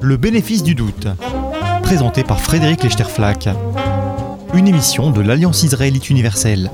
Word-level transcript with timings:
Le 0.00 0.16
bénéfice 0.16 0.62
du 0.62 0.74
doute, 0.74 1.06
présenté 1.82 2.24
par 2.24 2.40
Frédéric 2.40 2.82
Lechterflack, 2.82 3.48
une 4.54 4.66
émission 4.66 5.10
de 5.10 5.20
l'Alliance 5.20 5.62
israélite 5.62 6.08
universelle. 6.08 6.70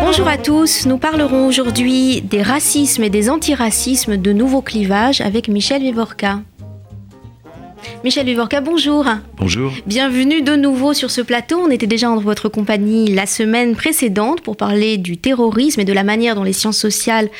Bonjour 0.00 0.28
à 0.28 0.36
tous, 0.36 0.86
nous 0.86 0.98
parlerons 0.98 1.46
aujourd'hui 1.46 2.22
des 2.22 2.42
racismes 2.42 3.02
et 3.02 3.10
des 3.10 3.30
antiracismes 3.30 4.16
de 4.16 4.32
nouveaux 4.32 4.62
clivages 4.62 5.20
avec 5.20 5.48
Michel 5.48 5.82
Vivorca. 5.82 6.40
Michel 8.04 8.26
Vivorca, 8.26 8.60
bonjour. 8.60 9.06
Bonjour. 9.38 9.72
Bienvenue 9.86 10.42
de 10.42 10.56
nouveau 10.56 10.92
sur 10.92 11.10
ce 11.10 11.22
plateau. 11.22 11.58
On 11.58 11.70
était 11.70 11.86
déjà 11.86 12.10
en 12.10 12.18
votre 12.18 12.50
compagnie 12.50 13.06
la 13.06 13.24
semaine 13.24 13.74
précédente 13.74 14.42
pour 14.42 14.58
parler 14.58 14.98
du 14.98 15.16
terrorisme 15.16 15.80
et 15.80 15.86
de 15.86 15.92
la 15.94 16.04
manière 16.04 16.34
dont 16.34 16.42
les 16.42 16.52
sciences 16.52 16.76
sociales 16.76 17.30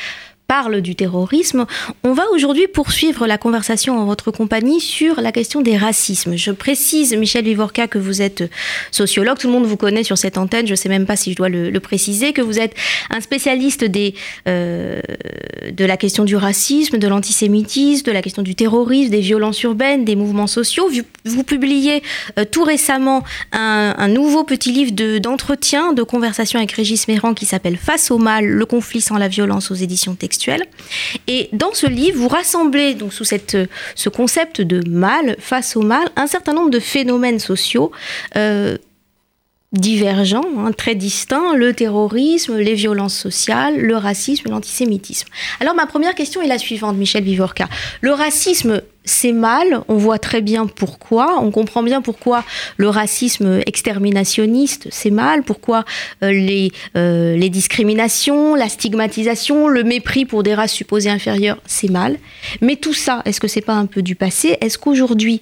parle 0.47 0.81
du 0.81 0.95
terrorisme. 0.95 1.65
On 2.03 2.13
va 2.13 2.23
aujourd'hui 2.33 2.67
poursuivre 2.67 3.27
la 3.27 3.37
conversation 3.37 3.97
en 3.97 4.05
votre 4.05 4.31
compagnie 4.31 4.79
sur 4.79 5.21
la 5.21 5.31
question 5.31 5.61
des 5.61 5.77
racismes. 5.77 6.35
Je 6.35 6.51
précise, 6.51 7.15
Michel 7.15 7.45
Vivorca, 7.45 7.87
que 7.87 7.97
vous 7.97 8.21
êtes 8.21 8.43
sociologue. 8.91 9.37
Tout 9.37 9.47
le 9.47 9.53
monde 9.53 9.65
vous 9.65 9.77
connaît 9.77 10.03
sur 10.03 10.17
cette 10.17 10.37
antenne. 10.37 10.67
Je 10.67 10.71
ne 10.71 10.75
sais 10.75 10.89
même 10.89 11.05
pas 11.05 11.15
si 11.15 11.31
je 11.31 11.35
dois 11.35 11.49
le, 11.49 11.79
préciser, 11.79 12.33
que 12.33 12.41
vous 12.41 12.59
êtes 12.59 12.73
un 13.09 13.21
spécialiste 13.21 13.85
euh, 14.47 15.01
de 15.71 15.85
la 15.85 15.97
question 15.97 16.23
du 16.23 16.35
racisme, 16.35 16.97
de 16.97 17.07
l'antisémitisme, 17.07 18.05
de 18.05 18.11
la 18.11 18.21
question 18.21 18.41
du 18.41 18.55
terrorisme, 18.55 19.11
des 19.11 19.19
violences 19.19 19.61
urbaines, 19.63 20.05
des 20.05 20.15
mouvements 20.15 20.47
sociaux. 20.47 20.89
Vous, 21.25 21.43
publiez 21.43 22.01
euh, 22.39 22.45
tout 22.49 22.63
récemment 22.63 23.23
un, 23.51 24.07
nouveau 24.07 24.43
petit 24.43 24.71
livre 24.71 25.19
d'entretien, 25.19 25.93
de, 25.93 26.03
conversation 26.03 26.59
avec 26.59 26.71
Régis 26.71 27.07
Méran 27.07 27.33
qui 27.33 27.45
s'appelle 27.45 27.77
Face 27.77 28.11
au 28.11 28.17
mal, 28.17 28.45
le 28.45 28.65
conflit 28.65 29.01
sans 29.01 29.17
la 29.17 29.27
violence 29.27 29.71
aux 29.71 29.75
éditions 29.75 30.15
et 31.27 31.49
dans 31.53 31.73
ce 31.73 31.87
livre, 31.87 32.17
vous 32.17 32.27
rassemblez 32.27 32.93
donc 32.93 33.13
sous 33.13 33.23
cette, 33.23 33.57
ce 33.95 34.09
concept 34.09 34.61
de 34.61 34.87
mal, 34.89 35.35
face 35.39 35.75
au 35.75 35.81
mal, 35.81 36.07
un 36.15 36.27
certain 36.27 36.53
nombre 36.53 36.69
de 36.69 36.79
phénomènes 36.79 37.39
sociaux. 37.39 37.91
Euh, 38.35 38.77
divergents, 39.71 40.45
hein, 40.57 40.71
très 40.71 40.95
distincts, 40.95 41.55
le 41.55 41.73
terrorisme, 41.73 42.57
les 42.57 42.75
violences 42.75 43.17
sociales, 43.17 43.77
le 43.77 43.97
racisme, 43.97 44.49
l'antisémitisme. 44.49 45.27
Alors 45.59 45.75
ma 45.75 45.85
première 45.85 46.15
question 46.15 46.41
est 46.41 46.47
la 46.47 46.57
suivante, 46.57 46.97
Michel 46.97 47.23
Vivorca. 47.23 47.67
Le 48.01 48.11
racisme 48.11 48.81
c'est 49.05 49.31
mal, 49.31 49.81
on 49.87 49.95
voit 49.97 50.17
très 50.17 50.41
bien 50.41 50.65
pourquoi, 50.65 51.39
on 51.39 51.51
comprend 51.51 51.83
bien 51.83 52.01
pourquoi 52.01 52.43
le 52.77 52.89
racisme 52.89 53.61
exterminationniste, 53.65 54.87
c'est 54.91 55.11
mal, 55.11 55.43
pourquoi 55.43 55.85
euh, 56.23 56.31
les, 56.31 56.71
euh, 56.97 57.35
les 57.37 57.49
discriminations, 57.49 58.55
la 58.55 58.67
stigmatisation, 58.67 59.67
le 59.67 59.83
mépris 59.83 60.25
pour 60.25 60.41
des 60.43 60.55
races 60.55 60.73
supposées 60.73 61.11
inférieures, 61.11 61.61
c'est 61.65 61.89
mal. 61.89 62.17
Mais 62.61 62.75
tout 62.75 62.93
ça, 62.93 63.21
est-ce 63.25 63.39
que 63.39 63.47
c'est 63.47 63.61
pas 63.61 63.75
un 63.75 63.85
peu 63.85 64.01
du 64.01 64.15
passé? 64.15 64.57
Est-ce 64.59 64.77
qu'aujourd'hui, 64.77 65.41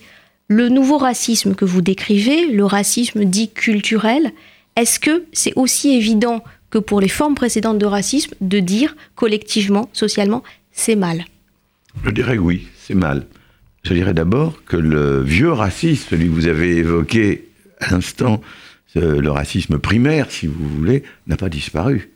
le 0.53 0.69
nouveau 0.69 0.97
racisme 0.99 1.55
que 1.55 1.65
vous 1.65 1.81
décrivez, 1.81 2.51
le 2.51 2.63
racisme 2.63 3.25
dit 3.25 3.49
culturel, 3.49 4.31
est-ce 4.75 4.99
que 4.99 5.25
c'est 5.33 5.53
aussi 5.55 5.95
évident 5.95 6.43
que 6.69 6.77
pour 6.77 7.01
les 7.01 7.07
formes 7.09 7.33
précédentes 7.33 7.79
de 7.79 7.87
racisme 7.87 8.35
de 8.39 8.59
dire 8.59 8.95
collectivement, 9.15 9.89
socialement, 9.93 10.43
c'est 10.71 10.95
mal? 10.95 11.25
Je 12.05 12.11
dirais 12.11 12.37
oui, 12.37 12.67
c'est 12.77 12.93
mal. 12.93 13.25
Je 13.83 13.93
dirais 13.93 14.13
d'abord 14.13 14.63
que 14.65 14.77
le 14.77 15.21
vieux 15.23 15.51
racisme, 15.51 16.07
celui 16.11 16.25
que 16.25 16.33
vous 16.33 16.47
avez 16.47 16.77
évoqué 16.77 17.49
à 17.79 17.91
l'instant, 17.91 18.39
le 18.95 19.29
racisme 19.29 19.79
primaire, 19.79 20.29
si 20.29 20.45
vous 20.45 20.69
voulez, 20.69 21.01
n'a 21.25 21.35
pas 21.35 21.49
disparu. 21.49 22.11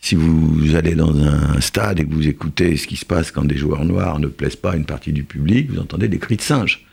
Si 0.00 0.14
vous 0.14 0.74
allez 0.76 0.94
dans 0.94 1.14
un 1.18 1.60
stade 1.60 2.00
et 2.00 2.06
que 2.06 2.14
vous 2.14 2.28
écoutez 2.28 2.78
ce 2.78 2.86
qui 2.86 2.96
se 2.96 3.04
passe 3.04 3.30
quand 3.30 3.44
des 3.44 3.56
joueurs 3.58 3.84
noirs 3.84 4.18
ne 4.18 4.28
plaisent 4.28 4.56
pas 4.56 4.72
à 4.72 4.76
une 4.76 4.86
partie 4.86 5.12
du 5.12 5.24
public, 5.24 5.70
vous 5.70 5.78
entendez 5.78 6.08
des 6.08 6.18
cris 6.18 6.36
de 6.36 6.42
singe. 6.42 6.85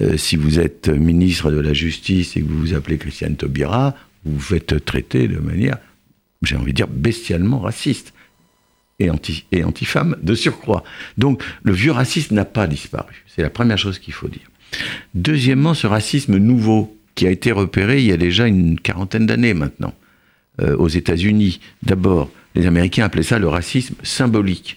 Euh, 0.00 0.16
si 0.16 0.36
vous 0.36 0.60
êtes 0.60 0.88
ministre 0.88 1.50
de 1.50 1.58
la 1.58 1.72
Justice 1.72 2.36
et 2.36 2.42
que 2.42 2.46
vous 2.46 2.58
vous 2.58 2.74
appelez 2.74 2.98
Christiane 2.98 3.36
Taubira, 3.36 3.94
vous 4.24 4.34
vous 4.34 4.40
faites 4.40 4.84
traiter 4.84 5.28
de 5.28 5.38
manière, 5.38 5.78
j'ai 6.42 6.56
envie 6.56 6.72
de 6.72 6.76
dire, 6.76 6.88
bestialement 6.88 7.60
raciste 7.60 8.12
et 8.98 9.10
anti, 9.10 9.44
et 9.50 9.64
anti-femme 9.64 10.16
de 10.22 10.34
surcroît. 10.34 10.84
Donc 11.18 11.42
le 11.62 11.72
vieux 11.72 11.92
racisme 11.92 12.34
n'a 12.34 12.44
pas 12.44 12.66
disparu. 12.66 13.24
C'est 13.26 13.42
la 13.42 13.50
première 13.50 13.78
chose 13.78 13.98
qu'il 13.98 14.14
faut 14.14 14.28
dire. 14.28 14.48
Deuxièmement, 15.14 15.74
ce 15.74 15.86
racisme 15.86 16.36
nouveau 16.36 16.96
qui 17.14 17.26
a 17.26 17.30
été 17.30 17.50
repéré 17.50 18.00
il 18.00 18.06
y 18.06 18.12
a 18.12 18.16
déjà 18.16 18.46
une 18.46 18.78
quarantaine 18.78 19.26
d'années 19.26 19.54
maintenant 19.54 19.94
euh, 20.60 20.76
aux 20.76 20.88
États-Unis. 20.88 21.60
D'abord, 21.82 22.30
les 22.54 22.66
Américains 22.66 23.04
appelaient 23.04 23.22
ça 23.22 23.38
le 23.38 23.48
racisme 23.48 23.94
symbolique. 24.02 24.76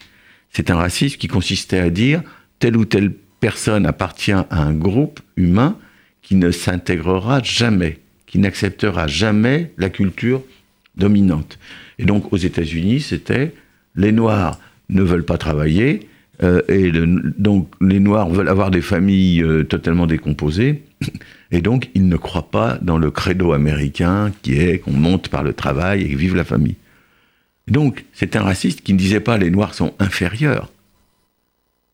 C'est 0.51 0.69
un 0.69 0.75
racisme 0.75 1.17
qui 1.17 1.27
consistait 1.27 1.79
à 1.79 1.89
dire 1.89 2.21
telle 2.59 2.77
ou 2.77 2.85
telle 2.85 3.13
personne 3.43 3.85
appartient 3.85 4.31
à 4.31 4.47
un 4.51 4.73
groupe 4.73 5.19
humain 5.35 5.75
qui 6.21 6.35
ne 6.35 6.49
s'intégrera 6.49 7.43
jamais, 7.43 7.99
qui 8.25 8.39
n'acceptera 8.39 9.07
jamais 9.07 9.73
la 9.77 9.89
culture 9.89 10.41
dominante. 10.95 11.59
Et 11.99 12.05
donc 12.05 12.31
aux 12.31 12.37
États-Unis, 12.37 13.01
c'était 13.01 13.53
les 13.97 14.13
Noirs 14.13 14.61
ne 14.87 15.01
veulent 15.01 15.25
pas 15.25 15.37
travailler, 15.37 16.07
euh, 16.41 16.61
et 16.69 16.89
donc 17.37 17.67
les 17.81 17.99
Noirs 17.99 18.29
veulent 18.29 18.47
avoir 18.47 18.71
des 18.71 18.81
familles 18.81 19.43
euh, 19.43 19.65
totalement 19.65 20.07
décomposées, 20.07 20.83
et 21.51 21.59
donc 21.59 21.89
ils 21.95 22.07
ne 22.07 22.15
croient 22.15 22.49
pas 22.49 22.79
dans 22.81 22.97
le 22.97 23.11
credo 23.11 23.51
américain 23.51 24.31
qui 24.41 24.53
est 24.53 24.79
qu'on 24.79 24.93
monte 24.93 25.27
par 25.27 25.43
le 25.43 25.51
travail 25.51 26.03
et 26.03 26.15
vive 26.15 26.37
la 26.37 26.45
famille. 26.45 26.77
Donc 27.67 28.05
c'est 28.13 28.37
un 28.37 28.43
raciste 28.43 28.83
qui 28.83 28.93
ne 28.93 28.97
disait 28.97 29.19
pas 29.19 29.37
les 29.37 29.51
Noirs 29.51 29.73
sont 29.73 29.95
inférieurs, 29.99 30.71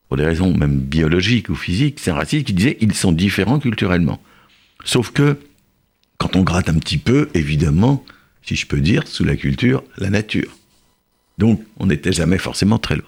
pour 0.09 0.17
des 0.17 0.25
raisons 0.25 0.53
même 0.53 0.79
biologiques 0.79 1.49
ou 1.49 1.55
physiques, 1.55 1.99
c'est 2.01 2.11
un 2.11 2.15
raciste 2.15 2.47
qui 2.47 2.53
disait 2.53 2.77
ils 2.81 2.95
sont 2.95 3.11
différents 3.11 3.59
culturellement. 3.59 4.19
Sauf 4.83 5.11
que, 5.11 5.37
quand 6.17 6.35
on 6.35 6.41
gratte 6.41 6.67
un 6.67 6.79
petit 6.79 6.97
peu, 6.97 7.29
évidemment, 7.35 8.03
si 8.41 8.55
je 8.55 8.65
peux 8.65 8.81
dire, 8.81 9.07
sous 9.07 9.23
la 9.23 9.35
culture, 9.35 9.83
la 9.97 10.09
nature. 10.09 10.57
Donc, 11.37 11.63
on 11.77 11.85
n'était 11.85 12.11
jamais 12.11 12.39
forcément 12.39 12.79
très 12.79 12.95
loin. 12.95 13.07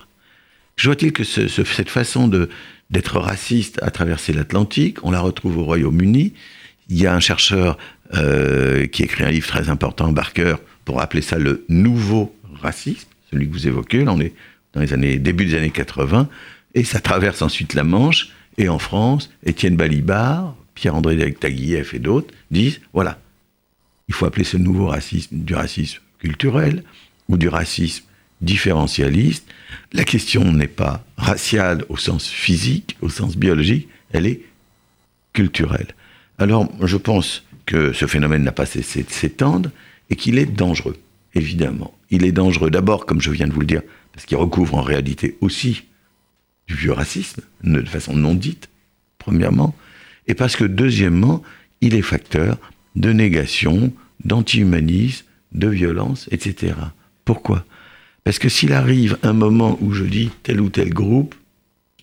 Je 0.75 0.87
vois-t-il 0.87 1.11
que 1.11 1.23
cette 1.23 1.89
façon 1.89 2.27
d'être 2.89 3.19
raciste 3.19 3.79
à 3.81 3.89
traverser 3.91 4.31
l'Atlantique, 4.31 5.03
on 5.03 5.11
la 5.11 5.19
retrouve 5.19 5.57
au 5.57 5.63
Royaume-Uni. 5.63 6.33
Il 6.89 6.97
y 6.97 7.07
a 7.07 7.15
un 7.15 7.19
chercheur 7.19 7.77
euh, 8.13 8.85
qui 8.87 9.03
écrit 9.03 9.23
un 9.23 9.31
livre 9.31 9.47
très 9.47 9.69
important, 9.69 10.11
Barker, 10.11 10.55
pour 10.85 11.01
appeler 11.01 11.21
ça 11.21 11.39
le 11.39 11.65
nouveau 11.67 12.35
racisme, 12.61 13.07
celui 13.31 13.47
que 13.47 13.53
vous 13.53 13.67
évoquez. 13.67 14.05
Là, 14.05 14.13
on 14.13 14.21
est 14.21 14.33
dans 14.73 14.81
les 14.81 14.93
années, 14.93 15.17
début 15.17 15.45
des 15.45 15.55
années 15.55 15.71
80, 15.71 16.29
et 16.73 16.83
ça 16.83 16.99
traverse 16.99 17.41
ensuite 17.41 17.73
la 17.73 17.83
Manche. 17.83 18.29
Et 18.57 18.69
en 18.69 18.79
France, 18.79 19.29
Étienne 19.45 19.75
Balibar, 19.75 20.55
Pierre-André 20.75 21.33
Taguieff 21.33 21.93
et 21.93 21.99
d'autres 21.99 22.33
disent 22.49 22.81
voilà, 22.93 23.19
il 24.07 24.13
faut 24.13 24.25
appeler 24.25 24.43
ce 24.43 24.57
nouveau 24.57 24.87
racisme 24.87 25.37
du 25.37 25.53
racisme 25.53 25.99
culturel 26.19 26.83
ou 27.27 27.37
du 27.37 27.47
racisme 27.47 28.03
différentialiste. 28.41 29.45
La 29.93 30.03
question 30.03 30.51
n'est 30.51 30.67
pas 30.67 31.05
raciale 31.17 31.85
au 31.89 31.97
sens 31.97 32.27
physique, 32.27 32.97
au 33.01 33.09
sens 33.09 33.37
biologique, 33.37 33.87
elle 34.11 34.25
est 34.25 34.41
culturelle. 35.33 35.95
Alors, 36.37 36.69
je 36.81 36.97
pense 36.97 37.43
que 37.65 37.93
ce 37.93 38.07
phénomène 38.07 38.43
n'a 38.43 38.51
pas 38.51 38.65
cessé 38.65 39.03
de 39.03 39.11
s'étendre 39.11 39.69
et 40.09 40.15
qu'il 40.15 40.37
est 40.37 40.45
dangereux, 40.45 40.97
évidemment. 41.35 41.93
Il 42.09 42.25
est 42.25 42.31
dangereux 42.31 42.71
d'abord, 42.71 43.05
comme 43.05 43.21
je 43.21 43.31
viens 43.31 43.47
de 43.47 43.53
vous 43.53 43.61
le 43.61 43.67
dire, 43.67 43.83
parce 44.11 44.25
qu'il 44.25 44.37
recouvre 44.37 44.75
en 44.75 44.81
réalité 44.81 45.37
aussi 45.39 45.83
vieux 46.75 46.91
racisme, 46.91 47.41
de 47.63 47.83
façon 47.85 48.15
non 48.15 48.35
dite, 48.35 48.69
premièrement, 49.17 49.75
et 50.27 50.33
parce 50.33 50.55
que 50.55 50.63
deuxièmement, 50.63 51.43
il 51.81 51.95
est 51.95 52.01
facteur 52.01 52.57
de 52.95 53.11
négation, 53.11 53.93
d'anti-humanisme, 54.23 55.25
de 55.51 55.67
violence, 55.67 56.27
etc. 56.31 56.75
Pourquoi? 57.25 57.65
Parce 58.23 58.39
que 58.39 58.49
s'il 58.49 58.73
arrive 58.73 59.17
un 59.23 59.33
moment 59.33 59.77
où 59.81 59.93
je 59.93 60.03
dis 60.03 60.29
tel 60.43 60.61
ou 60.61 60.69
tel 60.69 60.93
groupe 60.93 61.35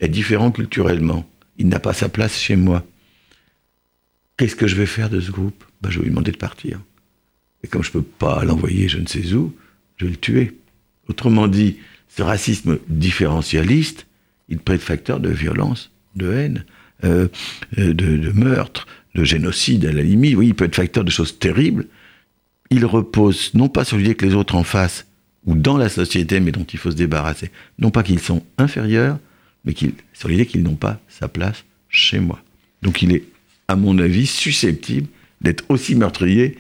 est 0.01 0.09
différent 0.09 0.51
culturellement, 0.51 1.29
il 1.59 1.69
n'a 1.69 1.79
pas 1.79 1.93
sa 1.93 2.09
place 2.09 2.39
chez 2.39 2.57
moi, 2.57 2.85
qu'est-ce 4.37 4.57
que 4.57 4.67
je 4.67 4.77
vais 4.77 4.87
faire 4.87 5.11
de 5.11 5.21
ce 5.21 5.31
groupe? 5.31 5.65
Ben, 5.81 5.91
Je 5.91 5.99
vais 5.99 6.05
lui 6.05 6.11
demander 6.11 6.33
de 6.33 6.37
partir. 6.37 6.81
Et 7.63 7.69
comme 7.69 7.83
je 7.83 7.91
ne 7.91 7.95
peux 7.95 8.03
pas 8.03 8.45
l'envoyer 8.45 8.89
je 8.89 8.99
ne 8.99 9.07
sais 9.07 9.33
où, 9.33 9.55
je 9.97 10.05
vais 10.05 10.13
le 10.13 10.17
tuer. 10.17 10.59
Autrement 11.09 11.49
dit, 11.49 11.79
ce 12.09 12.23
racisme 12.23 12.79
différentialiste, 12.89 14.07
il 14.49 14.59
peut 14.59 14.75
être 14.75 14.83
facteur 14.83 15.21
de 15.21 15.31
violence, 15.31 15.91
de 16.17 16.33
haine, 16.33 16.65
euh, 17.05 17.29
de, 17.77 17.93
de, 17.93 18.33
meurtre, 18.33 18.87
de 19.15 19.25
génocide 19.25 19.87
à 19.87 19.93
la 19.93 20.03
limite. 20.03 20.37
Oui, 20.37 20.49
il 20.49 20.55
peut 20.55 20.65
être 20.65 20.77
facteur 20.77 21.05
de 21.05 21.11
choses 21.11 21.39
terribles. 21.39 21.87
Il 22.71 22.85
repose 22.85 23.53
non 23.55 23.69
pas 23.69 23.85
sur 23.85 23.97
l'idée 23.97 24.15
que 24.15 24.27
les 24.27 24.35
autres 24.35 24.55
en 24.55 24.65
face 24.65 25.07
ou 25.47 25.55
dans 25.55 25.77
la 25.77 25.89
société, 25.89 26.41
mais 26.41 26.53
dont 26.53 26.65
il 26.65 26.79
faut 26.79 26.91
se 26.91 26.97
débarrasser. 26.97 27.51
Non 27.79 27.91
pas 27.91 28.03
qu'ils 28.03 28.21
sont 28.21 28.45
inférieurs, 28.59 29.19
mais 29.65 29.75
sur 30.13 30.29
l'idée 30.29 30.47
qu'ils 30.47 30.63
n'ont 30.63 30.77
pas 30.77 31.01
sa 31.09 31.29
place 31.29 31.65
chez 31.89 32.21
moi. 32.21 32.43
Donc 32.83 33.03
il 33.03 33.13
est, 33.13 33.25
à 33.69 33.77
mon 33.77 33.99
avis, 33.99 34.27
susceptible 34.27 35.09
d'être 35.41 35.65
aussi 35.69 35.95
meurtrier 35.95 36.59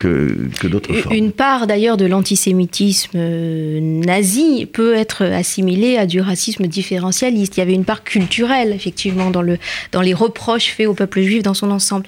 que, 0.00 0.66
d'autres 0.66 0.92
formes. 0.94 1.14
Une 1.14 1.30
part 1.30 1.66
d'ailleurs 1.66 1.96
de 1.96 2.06
l'antisémitisme 2.06 3.12
euh, 3.16 3.80
nazi 3.80 4.66
peut 4.66 4.94
être 4.94 5.24
assimilée 5.24 5.98
à 5.98 6.06
du 6.06 6.20
racisme 6.20 6.66
différentialiste. 6.66 7.56
Il 7.56 7.60
y 7.60 7.62
avait 7.62 7.74
une 7.74 7.84
part 7.84 8.02
culturelle, 8.02 8.72
effectivement, 8.72 9.30
dans, 9.30 9.42
le, 9.42 9.58
dans 9.92 10.00
les 10.00 10.14
reproches 10.14 10.70
faits 10.70 10.86
au 10.86 10.94
peuple 10.94 11.20
juif 11.20 11.42
dans 11.42 11.54
son 11.54 11.70
ensemble. 11.70 12.06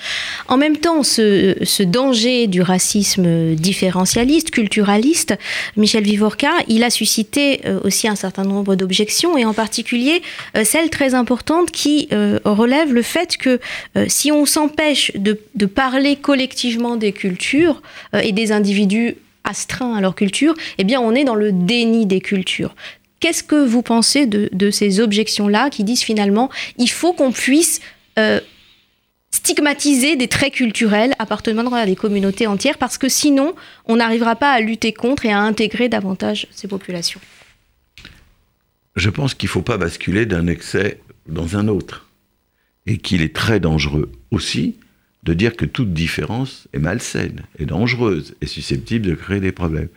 En 0.49 0.57
même 0.57 0.79
temps, 0.79 1.03
ce, 1.03 1.55
ce 1.63 1.83
danger 1.83 2.47
du 2.47 2.63
racisme 2.63 3.55
différentialiste, 3.55 4.51
culturaliste, 4.51 5.35
Michel 5.77 6.05
Vivorca, 6.05 6.51
il 6.69 6.85
a 6.85 6.91
suscité 6.91 7.61
euh, 7.67 7.79
aussi 7.85 8.09
un 8.09 8.17
certain 8.17 8.45
nombre 8.45 8.75
d'objections, 8.75 9.37
et 9.37 9.45
en 9.45 9.53
particulier 9.53 10.23
euh, 10.57 10.65
celle 10.65 10.89
très 10.89 11.15
importante 11.15 11.71
qui 11.71 12.09
relève 12.45 12.93
le 12.93 13.03
fait 13.03 13.37
que 13.37 13.61
si 14.09 14.33
on 14.33 14.47
s'empêche 14.47 15.13
de, 15.15 15.39
de 15.55 15.67
parler 15.67 16.17
collectivement 16.17 16.97
des 16.97 17.13
cultures, 17.13 17.82
euh, 18.15 18.21
et 18.21 18.33
des 18.33 18.53
individus 18.53 19.17
astreints 19.45 19.95
à 19.95 20.01
leur 20.01 20.15
culture, 20.15 20.55
eh 20.79 20.85
bien 20.85 21.01
on 21.01 21.15
est 21.15 21.25
dans 21.25 21.35
le 21.35 21.53
déni 21.53 22.07
des 22.07 22.21
cultures. 22.21 22.75
Qu'est-ce 23.21 23.43
que 23.43 23.65
vous 23.65 23.83
pensez 23.83 24.27
de, 24.27 24.71
ces 24.71 25.01
objections-là 25.01 25.71
qui 25.71 25.85
disent 25.85 26.03
finalement 26.03 26.51
il 26.77 26.91
faut 26.91 27.13
qu'on 27.13 27.31
puisse 27.31 27.81
euh, 28.19 28.41
stigmatiser 29.31 30.17
des 30.17 30.29
traits 30.29 30.55
culturels 30.55 31.15
appartenant 31.19 31.73
à 31.73 31.87
des 31.87 31.97
communautés 31.97 32.47
entières 32.47 32.79
parce 32.79 32.99
que 32.99 33.09
sinon 33.09 33.55
on 33.87 33.97
n'arrivera 33.97 34.37
pas 34.37 34.53
à 34.53 34.61
lutter 34.61 34.93
contre 34.93 35.27
et 35.27 35.33
à 35.33 35.39
intégrer 35.39 35.89
davantage 35.89 36.47
ces 36.51 36.69
populations? 36.69 37.21
Je 38.97 39.09
pense 39.09 39.35
qu'il 39.35 39.47
ne 39.47 39.53
faut 39.53 39.63
pas 39.63 39.79
basculer 39.79 40.27
d'un 40.27 40.47
excès 40.47 41.01
dans 41.27 41.57
un 41.57 41.69
autre 41.69 42.09
et 42.87 42.99
qu'il 42.99 43.23
est 43.23 43.35
très 43.35 43.61
dangereux 43.61 44.11
aussi 44.31 44.77
de 45.23 45.35
dire 45.35 45.57
que 45.57 45.65
toute 45.65 45.93
différence 45.93 46.69
est 46.73 46.79
malsaine, 46.79 47.43
est 47.59 47.67
dangereuse, 47.67 48.35
est 48.41 48.47
susceptible 48.47 49.07
de 49.07 49.15
créer 49.15 49.41
des 49.41 49.53
problèmes. 49.53 49.89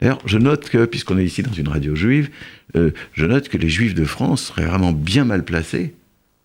D'ailleurs, 0.00 0.20
je 0.24 0.38
note 0.38 0.68
que, 0.70 0.86
puisqu'on 0.86 1.18
est 1.18 1.24
ici 1.24 1.42
dans 1.42 1.52
une 1.52 1.68
radio 1.68 1.94
juive, 1.94 2.30
euh, 2.76 2.92
je 3.12 3.26
note 3.26 3.48
que 3.48 3.58
les 3.58 3.68
juifs 3.68 3.94
de 3.94 4.04
France 4.04 4.44
seraient 4.44 4.64
vraiment 4.64 4.92
bien 4.92 5.24
mal 5.24 5.44
placés 5.44 5.94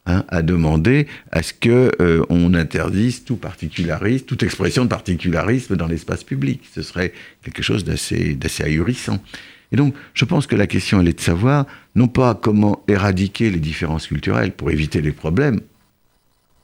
hein, 0.06 0.26
à 0.28 0.42
demander 0.42 1.08
à 1.32 1.42
ce 1.42 1.54
qu'on 1.54 1.90
euh, 2.02 2.26
on 2.30 2.54
interdise 2.54 3.24
tout 3.24 3.38
particularisme, 3.38 4.26
toute 4.26 4.44
expression 4.44 4.84
de 4.84 4.90
particularisme 4.90 5.78
dans 5.78 5.88
l'espace 5.88 6.26
public. 6.26 6.64
Ce 6.74 6.82
serait 6.82 7.14
quelque 7.44 7.64
chose 7.64 7.86
d'assez 7.86 8.64
ahurissant. 8.64 9.24
Et 9.72 9.78
donc, 9.78 9.96
je 10.14 10.26
pense 10.26 10.48
que 10.48 10.56
la 10.56 10.68
question, 10.68 11.00
elle 11.00 11.08
est 11.08 11.18
de 11.18 11.22
savoir, 11.22 11.66
non 11.96 12.08
pas 12.08 12.36
comment 12.36 12.84
éradiquer 12.88 13.50
les 13.50 13.60
différences 13.60 14.08
culturelles 14.08 14.52
pour 14.52 14.70
éviter 14.70 15.02
les 15.02 15.12
problèmes, 15.12 15.62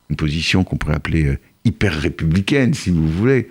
une 0.09 0.15
position 0.17 0.63
qu'on 0.63 0.75
pourrait 0.75 0.95
appeler 0.95 1.25
euh, 1.25 1.37
hyper 1.65 1.93
républicaine, 1.93 2.73
si 2.73 2.89
vous 2.89 3.07
voulez. 3.07 3.49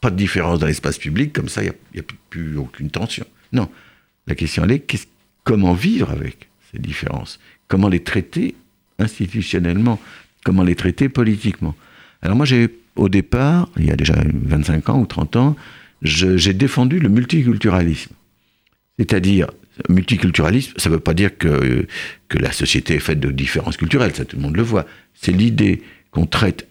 Pas 0.00 0.10
de 0.10 0.16
différence 0.16 0.58
dans 0.58 0.66
l'espace 0.66 0.98
public, 0.98 1.32
comme 1.32 1.48
ça, 1.48 1.62
il 1.62 1.72
n'y 1.94 2.00
a, 2.00 2.04
plus 2.30 2.56
aucune 2.56 2.90
tension. 2.90 3.26
Non. 3.52 3.68
La 4.26 4.34
question, 4.34 4.64
elle 4.64 4.72
est 4.72 5.08
comment 5.44 5.74
vivre 5.74 6.10
avec 6.10 6.48
ces 6.72 6.78
différences? 6.78 7.38
Comment 7.68 7.88
les 7.88 8.00
traiter 8.00 8.54
institutionnellement? 8.98 10.00
Comment 10.44 10.62
les 10.62 10.74
traiter 10.74 11.08
politiquement? 11.08 11.74
Alors 12.22 12.36
moi, 12.36 12.46
j'ai, 12.46 12.70
au 12.96 13.08
départ, 13.08 13.68
il 13.76 13.86
y 13.86 13.90
a 13.90 13.96
déjà 13.96 14.14
25 14.32 14.88
ans 14.88 15.00
ou 15.00 15.06
30 15.06 15.36
ans, 15.36 15.56
j'ai 16.02 16.54
défendu 16.54 16.98
le 16.98 17.08
multiculturalisme. 17.08 18.12
C'est-à-dire, 18.98 19.50
multiculturalisme, 19.88 20.72
ça 20.76 20.88
ne 20.88 20.94
veut 20.94 21.00
pas 21.00 21.14
dire 21.14 21.36
que, 21.36 21.86
que 22.28 22.38
la 22.38 22.52
société 22.52 22.94
est 22.94 23.00
faite 23.00 23.20
de 23.20 23.30
différences 23.30 23.76
culturelles, 23.76 24.14
ça 24.14 24.24
tout 24.24 24.36
le 24.36 24.42
monde 24.42 24.56
le 24.56 24.62
voit. 24.62 24.86
C'est 25.14 25.32
l'idée 25.32 25.82
qu'on 26.10 26.26
traite 26.26 26.66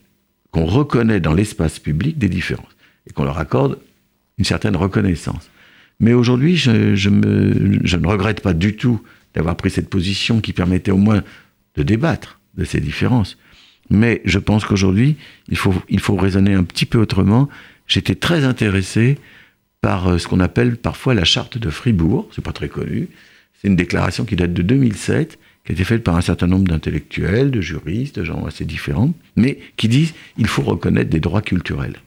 qu'on 0.52 0.66
reconnaît 0.66 1.20
dans 1.20 1.34
l'espace 1.34 1.80
public 1.80 2.18
des 2.18 2.30
différences 2.30 2.76
et 3.08 3.14
qu'on 3.14 3.24
leur 3.24 3.38
accorde 3.38 3.80
une 4.38 4.46
certaine 4.46 4.76
reconnaissance. 4.76 5.50
Mais 6.00 6.14
aujourd'hui, 6.14 6.56
je, 6.56 6.72
ne 7.10 8.08
regrette 8.08 8.42
pas 8.42 8.54
du 8.54 8.76
tout 8.76 9.02
d'avoir 9.36 9.56
pris 9.56 9.70
cette 9.70 9.90
position 9.90 10.42
qui 10.42 10.54
permettait 10.54 10.92
au 10.92 10.98
moins 10.98 11.24
de 11.76 11.84
débattre 11.84 12.40
de 12.56 12.64
ces 12.64 12.80
différences. 12.80 13.38
Mais 13.90 14.22
je 14.26 14.40
pense 14.40 14.66
qu'aujourd'hui, 14.66 15.18
il 15.50 15.58
faut, 15.58 15.74
il 15.90 16.00
faut 16.00 16.16
raisonner 16.16 16.54
un 16.54 16.64
petit 16.64 16.86
peu 16.86 17.00
autrement. 17.00 17.50
J'étais 17.88 18.16
très 18.16 18.44
intéressé 18.44 19.18
par 19.82 20.08
euh, 20.08 20.18
ce 20.18 20.28
qu'on 20.28 20.40
appelle 20.40 20.78
parfois 20.78 21.14
la 21.14 21.26
charte 21.26 21.58
de 21.58 21.70
Fribourg, 21.70 22.30
c'est 22.36 22.44
pas 22.44 22.52
très 22.52 22.70
connu, 22.70 23.08
c'est 23.60 23.68
une 23.68 23.76
déclaration 23.76 24.26
qui 24.26 24.36
date 24.36 24.54
de 24.54 24.62
2007 24.62 25.40
qui 25.66 25.72
a 25.72 25.76
été 25.76 25.84
faite 25.84 26.04
par 26.04 26.16
un 26.16 26.22
certain 26.22 26.48
nombre 26.48 26.68
d'intellectuels, 26.68 27.52
de 27.52 27.62
juristes, 27.62 28.20
de 28.20 28.24
gens 28.24 28.46
assez 28.46 28.66
différents, 28.66 29.14
mais 29.36 29.60
qui 29.78 29.88
disent 29.88 30.14
il 30.38 30.48
faut 30.48 30.64
reconnaître 30.64 31.10
des 31.10 31.20
droits 31.20 31.42
culturels. 31.42 31.98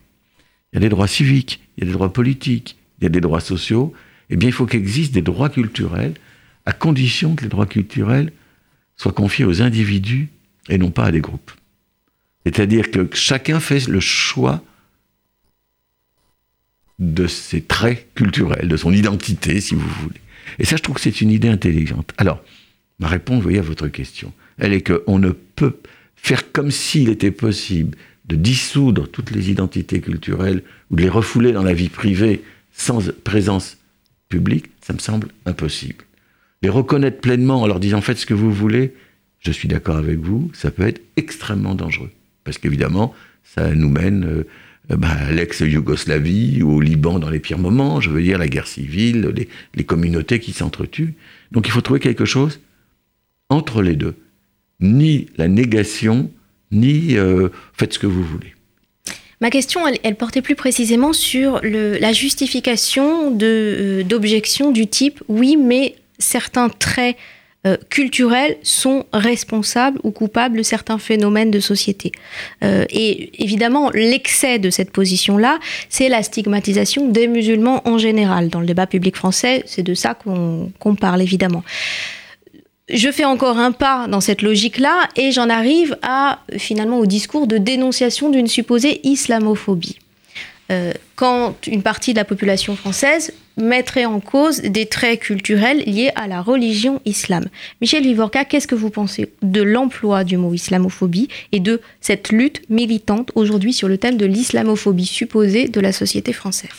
Il 0.72 0.76
y 0.76 0.78
a 0.78 0.80
des 0.80 0.88
droits 0.88 1.06
civiques, 1.06 1.60
il 1.76 1.84
y 1.84 1.86
a 1.86 1.86
des 1.86 1.92
droits 1.92 2.12
politiques, 2.12 2.76
il 3.00 3.04
y 3.04 3.06
a 3.06 3.10
des 3.10 3.20
droits 3.20 3.40
sociaux. 3.40 3.92
Eh 4.30 4.36
bien, 4.36 4.48
il 4.48 4.52
faut 4.52 4.66
qu'existent 4.66 5.14
des 5.14 5.22
droits 5.22 5.50
culturels, 5.50 6.14
à 6.64 6.72
condition 6.72 7.34
que 7.34 7.42
les 7.42 7.48
droits 7.48 7.66
culturels 7.66 8.32
soient 8.96 9.12
confiés 9.12 9.44
aux 9.44 9.60
individus 9.60 10.28
et 10.68 10.78
non 10.78 10.90
pas 10.90 11.04
à 11.04 11.12
des 11.12 11.20
groupes. 11.20 11.50
C'est-à-dire 12.44 12.90
que 12.90 13.08
chacun 13.12 13.60
fait 13.60 13.86
le 13.86 14.00
choix 14.00 14.62
de 16.98 17.26
ses 17.26 17.62
traits 17.62 18.08
culturels, 18.14 18.68
de 18.68 18.76
son 18.76 18.92
identité, 18.92 19.60
si 19.60 19.74
vous 19.74 19.88
voulez. 19.88 20.20
Et 20.58 20.64
ça, 20.64 20.76
je 20.76 20.82
trouve 20.82 20.96
que 20.96 21.00
c'est 21.00 21.20
une 21.20 21.30
idée 21.30 21.48
intelligente. 21.48 22.12
Alors, 22.16 22.42
Ma 23.02 23.08
réponse, 23.08 23.42
voyez, 23.42 23.58
à 23.58 23.62
votre 23.62 23.88
question, 23.88 24.32
elle 24.58 24.72
est 24.72 24.88
qu'on 24.88 25.18
ne 25.18 25.30
peut 25.30 25.74
faire 26.14 26.52
comme 26.52 26.70
s'il 26.70 27.08
était 27.08 27.32
possible 27.32 27.98
de 28.26 28.36
dissoudre 28.36 29.08
toutes 29.08 29.32
les 29.32 29.50
identités 29.50 30.00
culturelles 30.00 30.62
ou 30.88 30.94
de 30.94 31.02
les 31.02 31.08
refouler 31.08 31.50
dans 31.50 31.64
la 31.64 31.74
vie 31.74 31.88
privée 31.88 32.44
sans 32.70 33.10
présence 33.24 33.76
publique, 34.28 34.66
ça 34.86 34.92
me 34.92 35.00
semble 35.00 35.28
impossible. 35.46 36.04
Les 36.62 36.68
reconnaître 36.68 37.20
pleinement 37.20 37.62
en 37.62 37.66
leur 37.66 37.80
disant 37.80 38.00
faites 38.00 38.18
ce 38.18 38.24
que 38.24 38.34
vous 38.34 38.52
voulez, 38.52 38.94
je 39.40 39.50
suis 39.50 39.66
d'accord 39.66 39.96
avec 39.96 40.20
vous, 40.20 40.52
ça 40.54 40.70
peut 40.70 40.86
être 40.86 41.02
extrêmement 41.16 41.74
dangereux. 41.74 42.12
Parce 42.44 42.58
qu'évidemment, 42.58 43.12
ça 43.42 43.74
nous 43.74 43.90
mène 43.90 44.24
euh, 44.24 44.96
bah, 44.96 45.10
à 45.10 45.32
l'ex-Yougoslavie 45.32 46.62
ou 46.62 46.76
au 46.76 46.80
Liban 46.80 47.18
dans 47.18 47.30
les 47.30 47.40
pires 47.40 47.58
moments, 47.58 48.00
je 48.00 48.10
veux 48.10 48.22
dire 48.22 48.38
la 48.38 48.46
guerre 48.46 48.68
civile, 48.68 49.34
les 49.74 49.84
communautés 49.84 50.38
qui 50.38 50.52
s'entretuent. 50.52 51.14
Donc 51.50 51.66
il 51.66 51.72
faut 51.72 51.80
trouver 51.80 51.98
quelque 51.98 52.24
chose 52.24 52.60
entre 53.52 53.82
les 53.82 53.94
deux. 53.94 54.14
Ni 54.80 55.26
la 55.36 55.46
négation, 55.46 56.30
ni 56.72 57.16
euh, 57.16 57.50
faites 57.74 57.92
ce 57.92 57.98
que 57.98 58.06
vous 58.06 58.24
voulez. 58.24 58.54
Ma 59.40 59.50
question, 59.50 59.80
elle, 60.02 60.14
portait 60.16 60.42
plus 60.42 60.54
précisément 60.54 61.12
sur 61.12 61.60
la 61.62 62.12
justification 62.12 63.36
euh, 63.42 64.02
d'objections 64.04 64.70
du 64.70 64.86
type 64.86 65.22
oui, 65.28 65.56
mais 65.56 65.96
certains 66.18 66.68
traits 66.68 67.16
euh, 67.66 67.76
culturels 67.90 68.56
sont 68.62 69.04
responsables 69.12 69.98
ou 70.04 70.12
coupables 70.12 70.56
de 70.56 70.62
certains 70.62 70.98
phénomènes 70.98 71.50
de 71.50 71.60
société. 71.60 72.12
et 72.62 73.42
évidemment, 73.42 73.90
l'excès 73.94 74.60
de 74.60 74.70
cette 74.70 74.90
position-là, 74.90 75.58
c'est 75.88 76.08
la 76.08 76.22
stigmatisation 76.22 77.08
des 77.08 77.26
musulmans 77.26 77.82
en 77.86 77.98
général. 77.98 78.48
Dans 78.48 78.60
le 78.60 78.66
débat 78.66 78.86
public 78.86 79.16
français, 79.16 79.64
c'est 79.66 79.82
de 79.82 79.94
ça 79.94 80.14
qu'on 80.14 80.94
parle 80.94 81.20
évidemment 81.20 81.64
je 82.92 83.10
fais 83.10 83.24
encore 83.24 83.58
un 83.58 83.72
pas 83.72 84.06
dans 84.06 84.20
cette 84.20 84.42
logique-là 84.42 85.08
et 85.16 85.32
j'en 85.32 85.48
arrive 85.48 85.96
finalement 86.58 86.98
au 86.98 87.06
discours 87.06 87.46
de 87.46 87.58
dénonciation 87.58 88.30
d'une 88.30 88.46
supposée 88.46 89.00
islamophobie. 89.06 89.98
Euh, 90.70 90.92
quand 91.16 91.56
une 91.66 91.82
partie 91.82 92.12
de 92.12 92.18
la 92.18 92.24
population 92.24 92.76
française 92.76 93.32
mettrait 93.56 94.04
en 94.04 94.20
cause 94.20 94.60
des 94.60 94.86
traits 94.86 95.20
culturels 95.20 95.82
liés 95.84 96.10
à 96.14 96.26
la 96.26 96.40
religion 96.40 97.00
islam. 97.04 97.44
Michel 97.80 98.02
Vivorca, 98.04 98.44
qu'est-ce 98.44 98.66
que 98.66 98.74
vous 98.74 98.88
pensez 98.88 99.30
de 99.42 99.60
l'emploi 99.60 100.24
du 100.24 100.36
mot 100.36 100.54
islamophobie 100.54 101.28
et 101.50 101.60
de 101.60 101.80
cette 102.00 102.30
lutte 102.30 102.62
militante 102.70 103.32
aujourd'hui 103.34 103.72
sur 103.72 103.88
le 103.88 103.98
thème 103.98 104.16
de 104.16 104.24
l'islamophobie 104.24 105.06
supposée 105.06 105.68
de 105.68 105.80
la 105.80 105.92
société 105.92 106.32
française? 106.32 106.70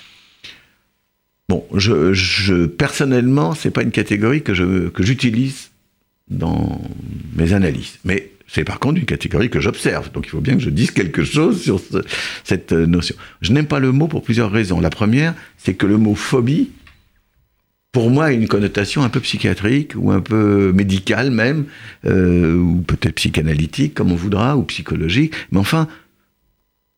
Bon, 1.49 1.63
je, 1.75 2.13
je 2.13 2.65
personnellement, 2.65 3.53
pas 3.73 3.83
une 3.83 3.91
catégorie 3.91 4.41
que 4.41 4.53
j'utilise 5.03 5.72
dans 6.29 6.81
mes 7.35 7.53
analyses. 7.53 7.99
Mais 8.05 8.31
c'est 8.47 8.63
par 8.63 8.79
contre 8.79 8.99
une 8.99 9.05
catégorie 9.05 9.49
que 9.49 9.59
j'observe. 9.59 10.11
Donc 10.11 10.27
il 10.27 10.29
faut 10.29 10.41
bien 10.41 10.55
que 10.55 10.61
je 10.61 10.69
dise 10.69 10.91
quelque 10.91 11.23
chose 11.23 11.61
sur 11.61 11.81
cette 12.43 12.71
euh, 12.71 12.85
notion. 12.85 13.15
Je 13.41 13.51
n'aime 13.51 13.65
pas 13.65 13.79
le 13.79 13.91
mot 13.91 14.07
pour 14.07 14.21
plusieurs 14.21 14.51
raisons. 14.51 14.79
La 14.79 14.89
première, 14.89 15.33
c'est 15.57 15.73
que 15.73 15.85
le 15.85 15.97
mot 15.97 16.15
phobie, 16.15 16.71
pour 17.91 18.09
moi, 18.09 18.25
a 18.25 18.31
une 18.31 18.47
connotation 18.47 19.03
un 19.03 19.09
peu 19.09 19.19
psychiatrique 19.19 19.93
ou 19.95 20.11
un 20.11 20.21
peu 20.21 20.71
médicale 20.71 21.31
même, 21.31 21.65
euh, 22.05 22.55
ou 22.55 22.81
peut-être 22.81 23.15
psychanalytique, 23.15 23.93
comme 23.93 24.11
on 24.11 24.15
voudra, 24.15 24.57
ou 24.57 24.63
psychologique. 24.63 25.33
Mais 25.51 25.59
enfin, 25.59 25.87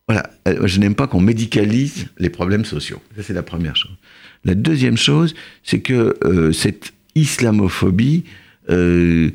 voilà, 0.08 0.30
euh, 0.48 0.66
je 0.66 0.78
n'aime 0.78 0.94
pas 0.94 1.06
qu'on 1.06 1.20
médicalise 1.20 2.06
les 2.18 2.30
problèmes 2.30 2.64
sociaux. 2.64 3.00
Ça, 3.16 3.22
c'est 3.22 3.34
la 3.34 3.42
première 3.42 3.76
chose. 3.76 3.96
La 4.44 4.54
deuxième 4.54 4.96
chose, 4.96 5.34
c'est 5.64 5.80
que 5.80 6.14
cette 6.52 6.92
islamophobie, 7.16 8.24
euh, 8.70 9.30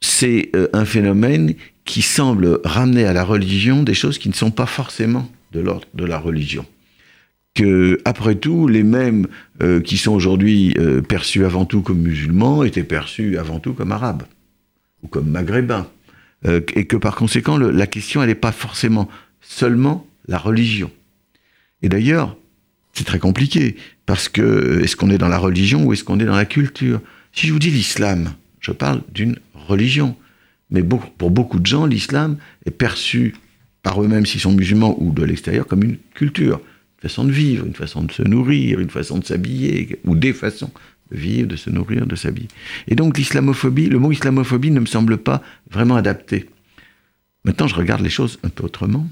c'est 0.00 0.50
euh, 0.54 0.68
un 0.72 0.84
phénomène 0.84 1.54
qui 1.84 2.02
semble 2.02 2.60
ramener 2.64 3.04
à 3.04 3.12
la 3.12 3.24
religion 3.24 3.82
des 3.82 3.94
choses 3.94 4.18
qui 4.18 4.28
ne 4.28 4.34
sont 4.34 4.50
pas 4.50 4.66
forcément 4.66 5.30
de 5.52 5.60
l'ordre 5.60 5.86
de 5.94 6.04
la 6.04 6.18
religion. 6.18 6.66
que, 7.54 8.00
après 8.06 8.36
tout, 8.36 8.66
les 8.66 8.82
mêmes 8.82 9.26
euh, 9.62 9.80
qui 9.80 9.98
sont 9.98 10.12
aujourd'hui 10.12 10.74
perçus 11.08 11.44
avant 11.44 11.66
tout 11.66 11.82
comme 11.82 12.00
musulmans 12.00 12.64
étaient 12.64 12.84
perçus 12.84 13.36
avant 13.36 13.60
tout 13.60 13.74
comme 13.74 13.92
arabes 13.92 14.22
ou 15.02 15.08
comme 15.08 15.28
maghrébins. 15.28 15.86
Et 16.74 16.86
que 16.86 16.96
par 16.96 17.14
conséquent, 17.14 17.56
la 17.56 17.86
question, 17.86 18.20
elle 18.20 18.28
n'est 18.28 18.34
pas 18.34 18.50
forcément 18.50 19.08
seulement 19.40 20.06
la 20.26 20.38
religion. 20.38 20.90
Et 21.82 21.88
d'ailleurs, 21.88 22.36
c'est 22.92 23.04
très 23.04 23.18
compliqué, 23.18 23.76
parce 24.06 24.28
que 24.28 24.80
est-ce 24.82 24.96
qu'on 24.96 25.10
est 25.10 25.18
dans 25.18 25.28
la 25.28 25.38
religion 25.38 25.84
ou 25.84 25.92
est-ce 25.92 26.04
qu'on 26.04 26.20
est 26.20 26.24
dans 26.24 26.36
la 26.36 26.44
culture? 26.44 27.00
Si 27.32 27.46
je 27.46 27.52
vous 27.52 27.58
dis 27.58 27.70
l'islam, 27.70 28.34
je 28.60 28.72
parle 28.72 29.02
d'une 29.12 29.38
religion. 29.54 30.16
Mais 30.70 30.82
pour 30.82 31.30
beaucoup 31.30 31.58
de 31.58 31.66
gens, 31.66 31.86
l'islam 31.86 32.38
est 32.64 32.70
perçu 32.70 33.34
par 33.82 34.02
eux-mêmes, 34.02 34.26
s'ils 34.26 34.40
sont 34.40 34.52
musulmans 34.52 34.96
ou 35.02 35.12
de 35.12 35.24
l'extérieur, 35.24 35.66
comme 35.66 35.82
une 35.82 35.98
culture 36.14 36.60
façon 37.02 37.24
de 37.24 37.32
vivre, 37.32 37.66
une 37.66 37.74
façon 37.74 38.02
de 38.02 38.12
se 38.12 38.22
nourrir, 38.22 38.78
une 38.78 38.90
façon 38.90 39.18
de 39.18 39.24
s'habiller, 39.24 39.98
ou 40.04 40.14
des 40.14 40.32
façons 40.32 40.70
de 41.10 41.16
vivre, 41.16 41.48
de 41.48 41.56
se 41.56 41.68
nourrir, 41.68 42.06
de 42.06 42.14
s'habiller. 42.14 42.48
Et 42.86 42.94
donc 42.94 43.18
l'islamophobie, 43.18 43.88
le 43.88 43.98
mot 43.98 44.12
islamophobie 44.12 44.70
ne 44.70 44.78
me 44.78 44.86
semble 44.86 45.18
pas 45.18 45.42
vraiment 45.68 45.96
adapté. 45.96 46.48
Maintenant, 47.44 47.66
je 47.66 47.74
regarde 47.74 48.02
les 48.02 48.10
choses 48.10 48.38
un 48.44 48.48
peu 48.48 48.64
autrement. 48.64 49.08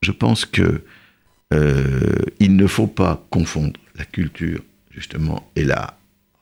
Je 0.00 0.12
pense 0.12 0.46
que 0.46 0.82
euh, 1.52 2.16
il 2.40 2.56
ne 2.56 2.66
faut 2.66 2.86
pas 2.86 3.26
confondre 3.28 3.78
la 3.96 4.06
culture, 4.06 4.62
justement, 4.90 5.50
et 5.54 5.64
la 5.64 5.98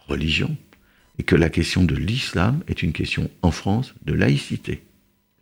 religion, 0.07 0.57
et 1.19 1.23
que 1.23 1.37
la 1.37 1.49
question 1.49 1.85
de 1.85 1.95
l'islam 1.95 2.61
est 2.69 2.83
une 2.83 2.93
question, 2.93 3.31
en 3.43 3.51
France, 3.51 3.95
de 4.05 4.13
laïcité. 4.13 4.83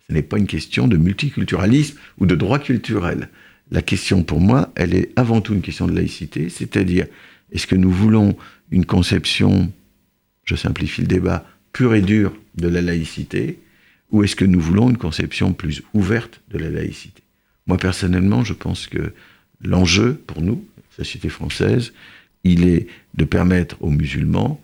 Ce 0.06 0.12
n'est 0.12 0.22
pas 0.22 0.38
une 0.38 0.46
question 0.46 0.86
de 0.86 0.96
multiculturalisme 0.96 1.98
ou 2.18 2.26
de 2.26 2.34
droit 2.34 2.58
culturel 2.58 3.28
la 3.70 3.82
question 3.82 4.22
pour 4.22 4.40
moi, 4.40 4.70
elle 4.74 4.94
est 4.94 5.10
avant 5.16 5.40
tout 5.40 5.54
une 5.54 5.62
question 5.62 5.86
de 5.86 5.94
laïcité, 5.94 6.48
c'est-à-dire, 6.48 7.06
est-ce 7.52 7.66
que 7.66 7.76
nous 7.76 7.90
voulons 7.90 8.36
une 8.70 8.84
conception, 8.84 9.72
je 10.44 10.54
simplifie 10.54 11.02
le 11.02 11.06
débat, 11.06 11.46
pure 11.72 11.94
et 11.94 12.02
dure 12.02 12.36
de 12.56 12.68
la 12.68 12.82
laïcité, 12.82 13.58
ou 14.10 14.22
est-ce 14.22 14.36
que 14.36 14.44
nous 14.44 14.60
voulons 14.60 14.90
une 14.90 14.96
conception 14.96 15.52
plus 15.52 15.82
ouverte 15.92 16.40
de 16.50 16.58
la 16.58 16.70
laïcité? 16.70 17.22
Moi, 17.66 17.78
personnellement, 17.78 18.44
je 18.44 18.52
pense 18.52 18.86
que 18.86 19.12
l'enjeu 19.62 20.14
pour 20.26 20.42
nous, 20.42 20.64
société 20.96 21.28
française, 21.28 21.92
il 22.44 22.68
est 22.68 22.86
de 23.14 23.24
permettre 23.24 23.76
aux 23.82 23.90
musulmans 23.90 24.60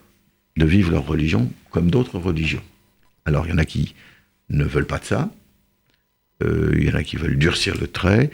de 0.60 0.66
vivre 0.66 0.92
leur 0.92 1.06
religion 1.06 1.50
comme 1.70 1.90
d'autres 1.90 2.18
religions. 2.18 2.62
Alors, 3.24 3.46
il 3.46 3.50
y 3.50 3.52
en 3.52 3.58
a 3.58 3.64
qui 3.64 3.94
ne 4.50 4.64
veulent 4.64 4.86
pas 4.86 4.98
de 4.98 5.04
ça, 5.04 5.30
euh, 6.42 6.72
il 6.76 6.84
y 6.84 6.90
en 6.90 6.94
a 6.94 7.02
qui 7.02 7.16
veulent 7.16 7.38
durcir 7.38 7.76
le 7.80 7.86
trait, 7.86 8.30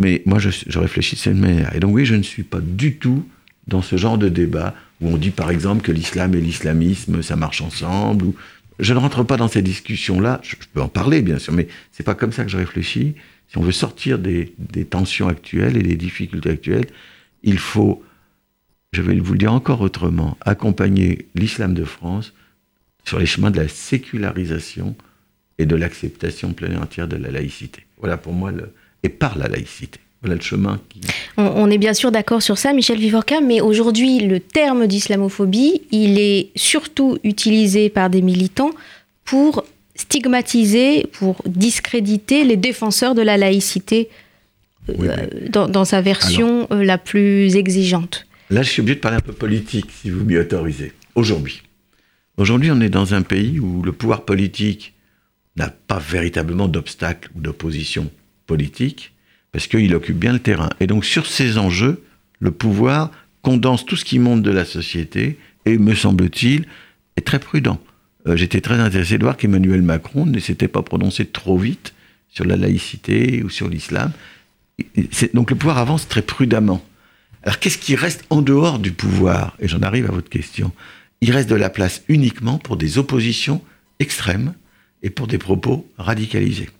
mais 0.00 0.22
moi, 0.26 0.38
je, 0.38 0.78
réfléchis 0.78 1.16
de 1.16 1.20
cette 1.20 1.36
manière. 1.36 1.74
Et 1.74 1.80
donc, 1.80 1.94
oui, 1.94 2.04
je 2.04 2.14
ne 2.14 2.22
suis 2.22 2.42
pas 2.42 2.60
du 2.60 2.96
tout 2.96 3.28
dans 3.66 3.82
ce 3.82 3.96
genre 3.96 4.16
de 4.16 4.28
débat 4.28 4.74
où 5.00 5.08
on 5.08 5.16
dit, 5.16 5.30
par 5.30 5.50
exemple, 5.50 5.82
que 5.82 5.92
l'islam 5.92 6.34
et 6.34 6.40
l'islamisme, 6.40 7.22
ça 7.22 7.36
marche 7.36 7.60
ensemble. 7.60 8.24
Ou... 8.26 8.34
Je 8.78 8.94
ne 8.94 8.98
rentre 8.98 9.24
pas 9.24 9.36
dans 9.36 9.48
ces 9.48 9.62
discussions-là. 9.62 10.40
Je, 10.42 10.56
peux 10.72 10.80
en 10.80 10.88
parler, 10.88 11.20
bien 11.20 11.38
sûr, 11.38 11.52
mais 11.52 11.68
c'est 11.92 12.04
pas 12.04 12.14
comme 12.14 12.32
ça 12.32 12.44
que 12.44 12.50
je 12.50 12.56
réfléchis. 12.56 13.14
Si 13.48 13.58
on 13.58 13.62
veut 13.62 13.72
sortir 13.72 14.18
des 14.18 14.54
tensions 14.88 15.28
actuelles 15.28 15.76
et 15.76 15.82
des 15.82 15.96
difficultés 15.96 16.50
actuelles, 16.50 16.86
il 17.42 17.58
faut, 17.58 18.02
je 18.92 19.02
vais 19.02 19.18
vous 19.18 19.32
le 19.32 19.38
dire 19.38 19.52
encore 19.52 19.80
autrement, 19.80 20.36
accompagner 20.40 21.26
l'islam 21.34 21.74
de 21.74 21.84
France 21.84 22.32
sur 23.04 23.18
les 23.18 23.26
chemins 23.26 23.50
de 23.50 23.60
la 23.60 23.68
sécularisation 23.68 24.94
et 25.58 25.66
de 25.66 25.76
l'acceptation 25.76 26.52
pleine 26.52 26.72
et 26.72 26.76
entière 26.76 27.08
de 27.08 27.16
la 27.16 27.30
laïcité. 27.30 27.84
Voilà 27.98 28.16
pour 28.16 28.32
moi 28.32 28.50
le, 28.50 28.72
et 29.02 29.08
par 29.08 29.36
la 29.36 29.48
laïcité. 29.48 30.00
Voilà 30.22 30.34
le 30.34 30.40
chemin 30.40 30.80
qui... 30.88 31.00
On, 31.36 31.70
est 31.70 31.78
bien 31.78 31.94
sûr 31.94 32.10
d'accord 32.10 32.42
sur 32.42 32.58
ça, 32.58 32.72
Michel 32.72 32.98
Vivorca, 32.98 33.40
mais 33.40 33.60
aujourd'hui, 33.60 34.18
le 34.18 34.40
terme 34.40 34.88
d'islamophobie, 34.88 35.82
il 35.92 36.18
est 36.18 36.48
surtout 36.56 37.18
utilisé 37.22 37.88
par 37.88 38.10
des 38.10 38.22
militants 38.22 38.72
pour 39.24 39.64
stigmatiser, 39.94 41.06
pour 41.12 41.42
discréditer 41.46 42.44
les 42.44 42.56
défenseurs 42.56 43.14
de 43.14 43.22
la 43.22 43.36
laïcité 43.36 44.08
euh, 44.88 45.26
dans, 45.50 45.84
sa 45.84 46.00
version 46.00 46.66
euh, 46.72 46.82
la 46.82 46.98
plus 46.98 47.54
exigeante. 47.56 48.26
Là, 48.50 48.62
je 48.62 48.70
suis 48.70 48.80
obligé 48.80 48.96
de 48.96 49.00
parler 49.00 49.18
un 49.18 49.22
peu 49.22 49.32
politique, 49.32 49.90
si 49.90 50.10
vous 50.10 50.24
m'y 50.24 50.38
autorisez. 50.38 50.92
Aujourd'hui. 51.14 51.62
Aujourd'hui, 52.38 52.70
on 52.70 52.80
est 52.80 52.88
dans 52.88 53.12
un 53.14 53.22
pays 53.22 53.60
où 53.60 53.82
le 53.82 53.92
pouvoir 53.92 54.24
politique 54.24 54.94
n'a 55.56 55.68
pas 55.68 55.98
véritablement 55.98 56.68
d'obstacle 56.68 57.30
ou 57.34 57.40
d'opposition 57.40 58.10
politique, 58.46 59.12
parce 59.52 59.66
qu'il 59.66 59.94
occupe 59.94 60.18
bien 60.18 60.32
le 60.32 60.38
terrain. 60.38 60.70
Et 60.80 60.86
donc 60.86 61.04
sur 61.04 61.26
ces 61.26 61.58
enjeux, 61.58 62.02
le 62.38 62.50
pouvoir 62.50 63.10
condense 63.42 63.84
tout 63.84 63.96
ce 63.96 64.04
qui 64.04 64.18
monte 64.18 64.42
de 64.42 64.50
la 64.50 64.64
société 64.64 65.38
et, 65.66 65.76
me 65.76 65.94
semble-t-il, 65.94 66.66
est 67.16 67.26
très 67.26 67.40
prudent. 67.40 67.80
Euh, 68.26 68.36
j'étais 68.36 68.60
très 68.60 68.78
intéressé 68.78 69.18
de 69.18 69.24
voir 69.24 69.36
qu'Emmanuel 69.36 69.82
Macron 69.82 70.24
ne 70.24 70.38
s'était 70.38 70.68
pas 70.68 70.82
prononcé 70.82 71.26
trop 71.26 71.58
vite 71.58 71.92
sur 72.30 72.44
la 72.44 72.56
laïcité 72.56 73.42
ou 73.42 73.50
sur 73.50 73.68
l'islam. 73.68 74.12
Donc 75.34 75.50
le 75.50 75.56
pouvoir 75.56 75.78
avance 75.78 76.08
très 76.08 76.22
prudemment. 76.22 76.82
Alors 77.42 77.58
qu'est-ce 77.58 77.78
qui 77.78 77.94
reste 77.94 78.24
en 78.30 78.42
dehors 78.42 78.78
du 78.78 78.92
pouvoir? 78.92 79.56
Et 79.60 79.68
j'en 79.68 79.82
arrive 79.82 80.06
à 80.06 80.12
votre 80.12 80.28
question. 80.28 80.72
Il 81.20 81.32
reste 81.32 81.48
de 81.48 81.54
la 81.54 81.70
place 81.70 82.02
uniquement 82.08 82.58
pour 82.58 82.76
des 82.76 82.98
oppositions 82.98 83.62
extrêmes 83.98 84.54
et 85.02 85.10
pour 85.10 85.26
des 85.26 85.38
propos 85.38 85.88
radicalisés. 85.98 86.70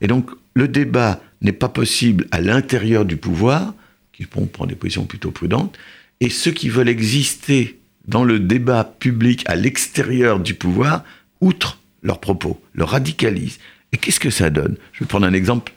Et 0.00 0.06
donc, 0.06 0.30
le 0.54 0.68
débat 0.68 1.20
n'est 1.40 1.52
pas 1.52 1.68
possible 1.68 2.26
à 2.30 2.40
l'intérieur 2.40 3.04
du 3.04 3.16
pouvoir, 3.16 3.74
qui 4.12 4.26
prendre 4.26 4.66
des 4.66 4.74
positions 4.74 5.04
plutôt 5.04 5.30
prudentes, 5.30 5.76
et 6.20 6.28
ceux 6.28 6.52
qui 6.52 6.68
veulent 6.68 6.88
exister 6.88 7.78
dans 8.06 8.24
le 8.24 8.38
débat 8.38 8.84
public 8.84 9.42
à 9.46 9.56
l'extérieur 9.56 10.40
du 10.40 10.54
pouvoir, 10.54 11.04
outre 11.40 11.78
leurs 12.02 12.20
propos, 12.20 12.60
le 12.72 12.84
radicalisent. 12.84 13.58
Et 13.92 13.96
qu'est-ce 13.96 14.20
que 14.20 14.30
ça 14.30 14.50
donne? 14.50 14.76
Je 14.92 15.00
vais 15.00 15.06
prendre 15.06 15.26
un 15.26 15.32
exemple 15.32 15.72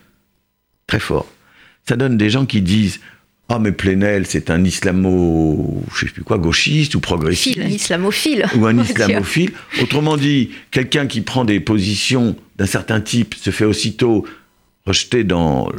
très 0.88 1.00
fort. 1.00 1.27
Ça 1.88 1.95
donne 1.95 2.17
des 2.17 2.29
gens 2.29 2.45
qui 2.45 2.62
disent 2.62 3.00
ah, 3.47 3.59
mais 3.59 3.71
Plenel, 3.71 4.25
c'est 4.25 4.49
un 4.49 4.63
islamo, 4.63 5.83
je 5.93 6.05
sais 6.05 6.11
plus 6.11 6.23
quoi, 6.23 6.39
gauchiste 6.39 6.95
ou 6.95 6.99
progressiste. 6.99 7.59
un 7.59 7.67
islamophile. 7.67 8.45
Ou 8.55 8.65
un 8.65 8.77
islamophile. 8.83 9.51
Autrement 9.81 10.17
dit, 10.17 10.49
quelqu'un 10.71 11.05
qui 11.05 11.21
prend 11.21 11.45
des 11.45 11.59
positions 11.59 12.35
d'un 12.57 12.65
certain 12.65 13.01
type 13.01 13.35
se 13.35 13.51
fait 13.51 13.65
aussitôt 13.65 14.25
rejeter 14.85 15.23
dans, 15.23 15.71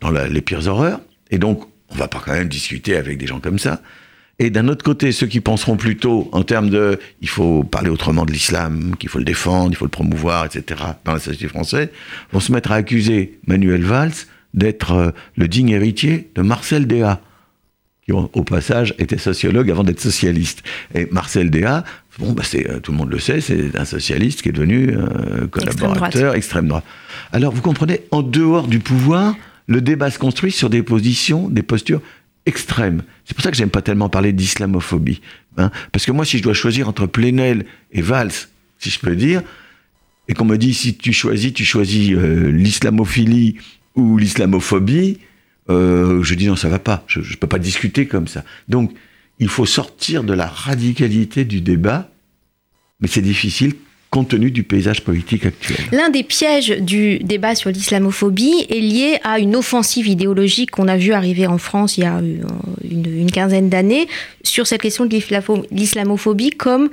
dans 0.00 0.10
les 0.10 0.40
pires 0.40 0.68
horreurs. 0.68 1.00
Et 1.30 1.38
donc, 1.38 1.64
on 1.90 1.96
va 1.96 2.06
pas 2.06 2.22
quand 2.24 2.32
même 2.32 2.48
discuter 2.48 2.96
avec 2.96 3.18
des 3.18 3.26
gens 3.26 3.40
comme 3.40 3.58
ça. 3.58 3.82
Et 4.38 4.50
d'un 4.50 4.68
autre 4.68 4.84
côté, 4.84 5.12
ceux 5.12 5.26
qui 5.26 5.40
penseront 5.40 5.76
plutôt 5.76 6.28
en 6.32 6.42
termes 6.42 6.70
de 6.70 6.98
il 7.20 7.28
faut 7.28 7.62
parler 7.64 7.90
autrement 7.90 8.24
de 8.24 8.32
l'islam, 8.32 8.94
qu'il 8.98 9.08
faut 9.08 9.18
le 9.18 9.24
défendre, 9.24 9.72
il 9.72 9.76
faut 9.76 9.84
le 9.84 9.90
promouvoir, 9.90 10.44
etc., 10.44 10.80
dans 11.04 11.12
la 11.12 11.20
société 11.20 11.48
française, 11.48 11.88
vont 12.32 12.40
se 12.40 12.50
mettre 12.52 12.72
à 12.72 12.76
accuser 12.76 13.38
Manuel 13.46 13.82
Valls 13.82 14.12
d'être 14.54 14.92
euh, 14.92 15.10
le 15.36 15.48
digne 15.48 15.70
héritier 15.70 16.30
de 16.34 16.42
Marcel 16.42 16.86
Déat, 16.86 17.20
qui 18.04 18.12
au 18.12 18.44
passage 18.44 18.94
était 18.98 19.18
sociologue 19.18 19.70
avant 19.70 19.82
d'être 19.82 20.00
socialiste. 20.00 20.62
Et 20.94 21.06
Marcel 21.10 21.50
Déat, 21.50 21.84
bon, 22.18 22.32
bah 22.32 22.42
euh, 22.54 22.78
tout 22.80 22.92
le 22.92 22.98
monde 22.98 23.10
le 23.10 23.18
sait, 23.18 23.40
c'est 23.40 23.76
un 23.76 23.84
socialiste 23.84 24.42
qui 24.42 24.50
est 24.50 24.52
devenu 24.52 24.90
euh, 24.90 25.46
collaborateur 25.48 26.34
extrême 26.34 26.68
droite. 26.68 26.84
Alors 27.32 27.52
vous 27.52 27.62
comprenez, 27.62 28.00
en 28.10 28.22
dehors 28.22 28.68
du 28.68 28.78
pouvoir, 28.78 29.34
le 29.66 29.80
débat 29.80 30.10
se 30.10 30.18
construit 30.18 30.52
sur 30.52 30.70
des 30.70 30.82
positions, 30.82 31.48
des 31.48 31.62
postures 31.62 32.02
extrêmes. 32.46 33.02
C'est 33.24 33.34
pour 33.34 33.42
ça 33.42 33.50
que 33.50 33.56
j'aime 33.56 33.70
pas 33.70 33.82
tellement 33.82 34.10
parler 34.10 34.34
d'islamophobie. 34.34 35.22
Hein. 35.56 35.70
Parce 35.90 36.04
que 36.04 36.12
moi, 36.12 36.26
si 36.26 36.38
je 36.38 36.42
dois 36.42 36.52
choisir 36.52 36.88
entre 36.88 37.06
Plenel 37.06 37.64
et 37.90 38.02
Valls, 38.02 38.32
si 38.78 38.90
je 38.90 38.98
peux 38.98 39.16
dire, 39.16 39.42
et 40.28 40.34
qu'on 40.34 40.44
me 40.44 40.58
dit 40.58 40.74
si 40.74 40.94
tu 40.94 41.14
choisis, 41.14 41.54
tu 41.54 41.64
choisis 41.64 42.10
l'islamophilie 42.10 43.56
ou 43.96 44.18
l'islamophobie, 44.18 45.18
euh, 45.70 46.22
je 46.22 46.34
dis 46.34 46.46
non, 46.46 46.56
ça 46.56 46.68
va 46.68 46.78
pas. 46.78 47.04
Je 47.06 47.20
ne 47.20 47.36
peux 47.36 47.46
pas 47.46 47.58
discuter 47.58 48.06
comme 48.06 48.28
ça. 48.28 48.44
Donc, 48.68 48.92
il 49.38 49.48
faut 49.48 49.66
sortir 49.66 50.24
de 50.24 50.32
la 50.32 50.46
radicalité 50.46 51.44
du 51.44 51.60
débat, 51.60 52.10
mais 53.00 53.08
c'est 53.08 53.22
difficile 53.22 53.74
compte 54.14 54.28
tenu 54.28 54.52
du 54.52 54.62
paysage 54.62 55.02
politique 55.02 55.44
actuel. 55.44 55.76
L'un 55.90 56.08
des 56.08 56.22
pièges 56.22 56.68
du 56.68 57.18
débat 57.18 57.56
sur 57.56 57.70
l'islamophobie 57.70 58.64
est 58.70 58.78
lié 58.78 59.18
à 59.24 59.40
une 59.40 59.56
offensive 59.56 60.06
idéologique 60.06 60.70
qu'on 60.70 60.86
a 60.86 60.96
vu 60.96 61.12
arriver 61.12 61.48
en 61.48 61.58
France 61.58 61.98
il 61.98 62.04
y 62.04 62.06
a 62.06 62.18
euh, 62.18 62.36
une 62.88 63.28
quinzaine 63.28 63.68
d'années 63.68 64.06
sur 64.44 64.68
cette 64.68 64.82
question 64.82 65.04
de 65.04 65.18
l'islamophobie 65.72 66.50
comme 66.50 66.90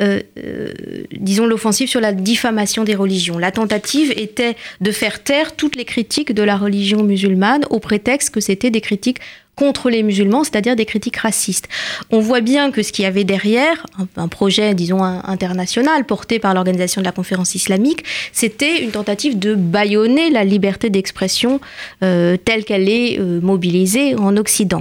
euh, 0.00 0.20
euh, 0.38 0.72
disons, 1.12 1.46
l'offensive 1.46 1.88
sur 1.88 2.00
la 2.00 2.12
diffamation 2.12 2.82
des 2.82 2.96
religions. 2.96 3.38
La 3.38 3.52
tentative 3.52 4.12
était 4.16 4.56
de 4.80 4.90
faire 4.90 5.22
taire 5.22 5.54
toutes 5.54 5.76
les 5.76 5.84
critiques 5.84 6.34
de 6.34 6.42
la 6.42 6.56
religion 6.56 7.04
musulmane 7.04 7.64
au 7.70 7.78
prétexte 7.78 8.30
que 8.30 8.40
c'était 8.40 8.70
des 8.70 8.80
critiques 8.80 9.18
contre 9.54 9.90
les 9.90 10.02
musulmans, 10.02 10.42
c'est-à-dire 10.42 10.74
des 10.74 10.84
critiques 10.84 11.18
racistes. 11.18 11.68
On 12.10 12.18
voit 12.18 12.40
bien 12.40 12.72
que 12.72 12.82
ce 12.82 12.90
qu'il 12.90 13.04
y 13.04 13.06
avait 13.06 13.22
derrière, 13.22 13.86
un, 14.16 14.26
projet, 14.26 14.74
disons, 14.74 15.00
international 15.00 16.04
porté 16.04 16.40
par 16.40 16.54
l'organisation 16.54 17.00
de 17.00 17.06
la 17.06 17.12
conférence 17.12 17.54
islamique, 17.54 18.02
c'était 18.32 18.82
une 18.82 18.90
tentative 18.90 19.38
de 19.38 19.54
bâillonner 19.54 20.30
la 20.30 20.42
liberté 20.42 20.90
d'expression 20.90 21.60
euh, 22.02 22.36
telle 22.36 22.64
qu'elle 22.64 22.88
est 22.88 23.16
mobilisée 23.20 24.16
en 24.16 24.36
Occident. 24.36 24.80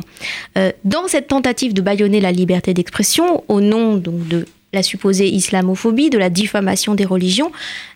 Dans 0.84 1.08
cette 1.08 1.28
tentative 1.28 1.76
de 1.76 1.84
bâillonner 1.84 2.20
la 2.20 2.32
liberté 2.32 2.74
d'expression, 2.74 3.44
au 3.50 3.62
nom 3.62 3.98
donc 3.98 4.28
de 4.28 4.48
la 4.74 4.84
supposée 4.84 5.28
islamophobie, 5.30 6.10
de 6.10 6.18
la 6.18 6.30
diffamation 6.30 6.96
des 6.96 7.06
religions, 7.06 7.52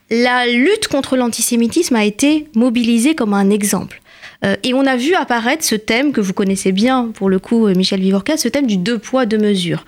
la 0.09 0.47
lutte 0.47 0.87
contre 0.87 1.17
l'antisémitisme 1.17 1.95
a 1.95 2.05
été 2.05 2.47
mobilisée 2.55 3.15
comme 3.15 3.33
un 3.33 3.49
exemple. 3.49 4.01
Euh, 4.45 4.55
et 4.63 4.73
on 4.73 4.85
a 4.85 4.95
vu 4.95 5.15
apparaître 5.15 5.63
ce 5.63 5.75
thème 5.75 6.11
que 6.11 6.21
vous 6.21 6.33
connaissez 6.33 6.71
bien, 6.71 7.11
pour 7.13 7.29
le 7.29 7.39
coup, 7.39 7.67
euh, 7.67 7.73
Michel 7.73 7.99
Vivorca, 7.99 8.37
ce 8.37 8.47
thème 8.47 8.67
du 8.67 8.77
deux 8.77 8.99
poids, 8.99 9.25
deux 9.25 9.39
mesures 9.39 9.83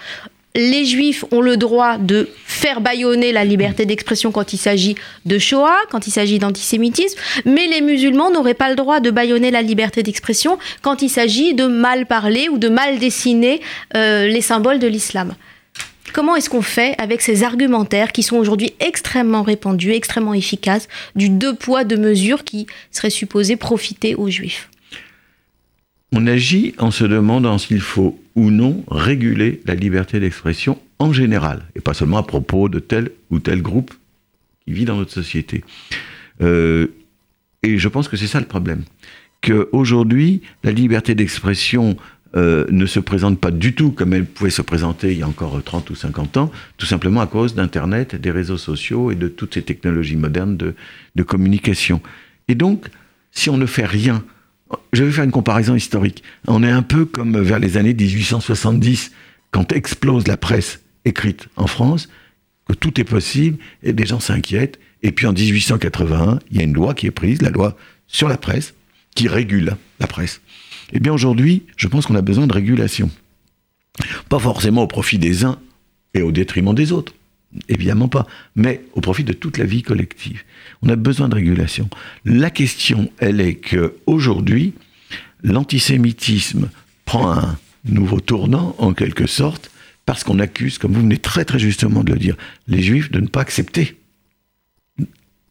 les 0.56 0.86
juifs 0.86 1.26
ont 1.32 1.42
le 1.42 1.58
droit 1.58 1.98
de 1.98 2.28
faire 2.46 2.82
bâillonner 2.82 3.32
la 3.32 3.46
liberté 3.46 3.86
d'expression 3.86 4.32
quand 4.32 4.54
il 4.54 4.58
s'agit 4.58 4.96
de 5.26 5.38
Shoah, 5.38 5.78
quand 5.92 6.08
il 6.08 6.12
s'agit 6.12 6.40
d'antisémitisme, 6.40 7.20
mais 7.46 7.68
les 7.68 7.82
musulmans 7.82 8.32
n'auraient 8.32 8.54
pas 8.54 8.70
le 8.70 8.76
droit 8.76 9.00
de 9.00 9.12
bâillonner 9.12 9.52
la 9.52 9.62
liberté 9.62 10.04
d'expression 10.04 10.58
quand 10.82 11.02
il 11.02 11.10
s'agit 11.10 11.54
de 11.54 11.66
mal 11.66 12.06
parler 12.06 12.50
ou 12.50 12.58
de 12.58 12.68
mal 12.68 12.98
dessiner 12.98 13.62
euh, 13.96 14.28
les 14.28 14.42
symboles 14.42 14.80
de 14.80 14.88
l'islam. 14.88 15.36
Comment 16.14 16.36
est-ce 16.36 16.50
qu'on 16.50 16.62
fait 16.62 16.96
avec 16.98 17.22
ces 17.22 17.44
argumentaires 17.44 18.12
qui 18.12 18.24
sont 18.24 18.38
aujourd'hui 18.38 18.74
extrêmement 18.80 19.44
répandus, 19.44 19.92
extrêmement 19.92 20.34
efficaces, 20.34 20.88
du 21.16 21.30
deux 21.30 21.56
poids, 21.56 21.84
deux 21.84 21.98
mesures 21.98 22.44
qui 22.44 22.68
seraient 22.92 23.10
supposés 23.10 23.56
profiter 23.56 24.16
aux 24.16 24.30
juifs? 24.30 24.70
On 26.12 26.26
agit 26.26 26.74
en 26.80 26.90
se 26.92 27.04
demandant 27.04 27.58
s'il 27.58 27.82
faut 27.82 28.20
ou 28.36 28.50
non 28.50 28.84
réguler 28.90 29.62
la 29.66 29.76
liberté 29.76 30.20
d'expression 30.20 30.80
en 30.98 31.14
général, 31.14 31.64
et 31.76 31.82
pas 31.82 31.94
seulement 31.94 32.18
à 32.18 32.24
propos 32.24 32.68
de 32.68 32.80
tel 32.80 33.12
ou 33.30 33.40
tel 33.40 33.62
groupe 33.62 33.94
qui 34.66 34.74
vit 34.74 34.86
dans 34.86 34.98
notre 34.98 35.12
société. 35.12 35.64
Euh, 36.42 36.88
et 37.64 37.78
je 37.78 37.88
pense 37.88 38.08
que 38.08 38.18
c'est 38.18 38.28
ça 38.28 38.40
le 38.40 38.46
problème. 38.46 38.84
Qu'aujourd'hui, 39.42 40.42
la 40.64 40.72
liberté 40.72 41.16
d'expression 41.16 41.96
euh, 42.36 42.66
ne 42.70 42.86
se 42.86 43.00
présente 43.00 43.40
pas 43.40 43.50
du 43.50 43.74
tout 43.74 43.92
comme 43.92 44.14
elle 44.14 44.26
pouvait 44.26 44.52
se 44.52 44.62
présenter 44.62 45.12
il 45.12 45.20
y 45.20 45.24
a 45.24 45.28
encore 45.28 45.62
30 45.64 45.90
ou 45.90 45.96
50 45.96 46.38
ans, 46.38 46.52
tout 46.78 46.86
simplement 46.86 47.22
à 47.22 47.28
cause 47.28 47.56
d'Internet, 47.56 48.16
des 48.16 48.32
réseaux 48.32 48.58
sociaux 48.58 49.10
et 49.10 49.16
de 49.16 49.28
toutes 49.28 49.56
ces 49.56 49.64
technologies 49.64 50.16
modernes 50.16 50.56
de, 50.56 50.76
de 51.16 51.24
communication. 51.24 52.02
Et 52.48 52.56
donc, 52.56 52.88
si 53.32 53.50
on 53.50 53.58
ne 53.58 53.66
fait 53.66 53.86
rien, 53.86 54.24
je 54.94 55.04
vais 55.04 55.12
faire 55.12 55.24
une 55.24 55.32
comparaison 55.32 55.76
historique. 55.76 56.24
On 56.48 56.64
est 56.64 56.70
un 56.70 56.84
peu 56.84 57.06
comme 57.06 57.40
vers 57.40 57.60
les 57.60 57.78
années 57.78 57.94
1870, 57.94 59.12
quand 59.52 59.72
explose 59.72 60.28
la 60.28 60.38
presse 60.38 60.82
écrite 61.06 61.48
en 61.56 61.68
France, 61.68 62.10
que 62.68 62.74
tout 62.74 63.00
est 63.00 63.06
possible 63.06 63.58
et 63.84 63.94
les 63.94 64.06
gens 64.06 64.20
s'inquiètent. 64.20 64.80
Et 65.02 65.12
puis 65.12 65.26
en 65.26 65.34
1881, 65.34 66.40
il 66.52 66.58
y 66.58 66.60
a 66.60 66.64
une 66.64 66.74
loi 66.74 66.94
qui 66.94 67.08
est 67.08 67.12
prise, 67.12 67.42
la 67.42 67.50
loi 67.50 67.76
sur 68.08 68.28
la 68.28 68.38
presse, 68.38 68.74
qui 69.16 69.28
régule 69.28 69.76
la 70.00 70.08
presse. 70.08 70.42
Eh 70.94 71.00
bien 71.00 71.14
aujourd'hui, 71.14 71.64
je 71.78 71.88
pense 71.88 72.06
qu'on 72.06 72.16
a 72.16 72.22
besoin 72.22 72.48
de 72.48 72.54
régulation. 72.54 73.10
Pas 74.30 74.40
forcément 74.40 74.84
au 74.84 74.88
profit 74.88 75.18
des 75.18 75.44
uns 75.44 75.60
et 76.14 76.22
au 76.22 76.32
détriment 76.32 76.74
des 76.74 76.92
autres. 76.92 77.14
Évidemment 77.68 78.08
pas, 78.08 78.28
mais 78.56 78.82
au 78.94 79.02
profit 79.02 79.24
de 79.24 79.34
toute 79.34 79.58
la 79.58 79.66
vie 79.66 79.82
collective. 79.82 80.44
On 80.82 80.90
a 80.90 80.96
besoin 80.96 81.30
de 81.30 81.36
régulation. 81.36 81.90
La 82.24 82.52
question, 82.52 83.12
elle 83.18 83.42
est 83.42 83.56
que 83.56 83.96
aujourd'hui, 84.06 84.74
l'antisémitisme 85.44 86.70
prend 87.06 87.32
un 87.32 87.58
nouveau 87.86 88.20
tournant, 88.20 88.76
en 88.78 88.94
quelque 88.94 89.26
sorte, 89.26 89.72
parce 90.06 90.24
qu'on 90.24 90.40
accuse, 90.40 90.78
comme 90.78 90.94
vous 90.94 91.02
venez 91.02 91.18
très 91.18 91.46
très 91.46 91.60
justement 91.60 92.04
de 92.04 92.14
le 92.14 92.20
dire, 92.20 92.36
les 92.68 92.82
juifs 92.82 93.12
de 93.12 93.20
ne 93.20 93.28
pas 93.28 93.42
accepter 93.42 93.98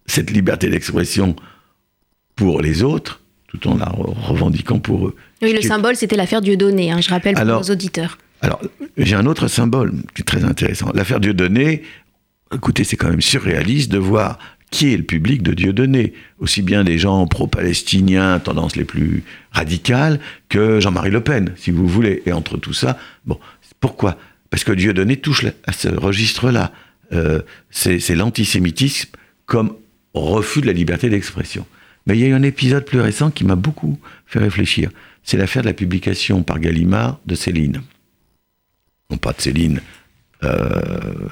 cette 0.07 0.31
liberté 0.31 0.69
d'expression 0.69 1.37
pour 2.35 2.63
les 2.63 2.83
autres, 2.83 3.21
tout 3.59 3.69
en 3.69 3.77
la 3.77 3.93
revendiquant 3.95 4.79
pour 4.79 5.09
eux. 5.09 5.17
Oui, 5.43 5.53
le 5.53 5.63
symbole, 5.63 5.97
c'était 5.97 6.17
l'affaire 6.17 6.41
Dieudonné, 6.41 6.91
hein, 6.91 7.01
je 7.01 7.11
rappelle 7.11 7.35
pour 7.35 7.45
nos 7.45 7.63
auditeurs. 7.63 8.19
Alors, 8.41 8.61
j'ai 8.97 9.17
un 9.17 9.27
autre 9.27 9.49
symbole 9.49 9.93
qui 10.15 10.23
est 10.23 10.25
très 10.25 10.45
intéressant. 10.45 10.91
L'affaire 10.95 11.21
Dieudonné, 11.21 11.83
écoutez, 12.55 12.85
c'est 12.85 12.97
quand 12.97 13.11
même 13.11 13.21
surréaliste 13.21 13.91
de 13.91 13.99
voir 13.99 14.39
qui 14.71 14.93
est 14.93 14.97
le 14.97 15.03
public 15.03 15.43
de 15.43 15.55
Dieudonné. 15.55 16.13
Aussi 16.39 16.63
bien 16.63 16.85
des 16.85 16.99
gens 16.99 17.27
pro-palestiniens, 17.27 18.39
tendances 18.39 18.77
les 18.77 18.85
plus 18.85 19.25
radicales, 19.51 20.21
que 20.49 20.79
Jean-Marie 20.79 21.11
Le 21.11 21.23
Pen, 21.23 21.53
si 21.57 21.71
vous 21.71 21.87
voulez. 21.87 22.23
Et 22.27 22.33
entre 22.33 22.59
tout 22.59 22.75
ça, 22.75 22.99
bon, 23.25 23.39
pourquoi? 23.81 24.19
Parce 24.51 24.65
que 24.65 24.73
Dieudonné 24.73 25.17
touche 25.17 25.47
à 25.67 25.73
ce 25.73 25.89
registre-là. 25.89 26.73
Euh, 27.13 27.41
c'est 27.71 28.15
l'antisémitisme 28.15 29.11
comme 29.47 29.75
refus 30.13 30.61
de 30.61 30.67
la 30.67 30.73
liberté 30.73 31.09
d'expression. 31.09 31.67
Mais 32.09 32.17
il 32.17 32.21
y 32.21 32.25
a 32.25 32.29
eu 32.29 32.33
un 32.33 32.43
épisode 32.43 32.85
plus 32.85 33.01
récent 33.01 33.31
qui 33.31 33.45
m'a 33.45 33.55
beaucoup 33.55 33.99
fait 34.27 34.39
réfléchir. 34.39 34.91
C'est 35.23 35.37
l'affaire 35.37 35.63
de 35.63 35.69
la 35.69 35.75
publication 35.75 36.43
par 36.43 36.59
Gallimard 36.59 37.21
de 37.27 37.35
Céline. 37.35 37.83
Non 39.11 39.19
pas 39.19 39.33
de 39.33 39.41
Céline, 39.41 39.81
euh, 40.43 41.29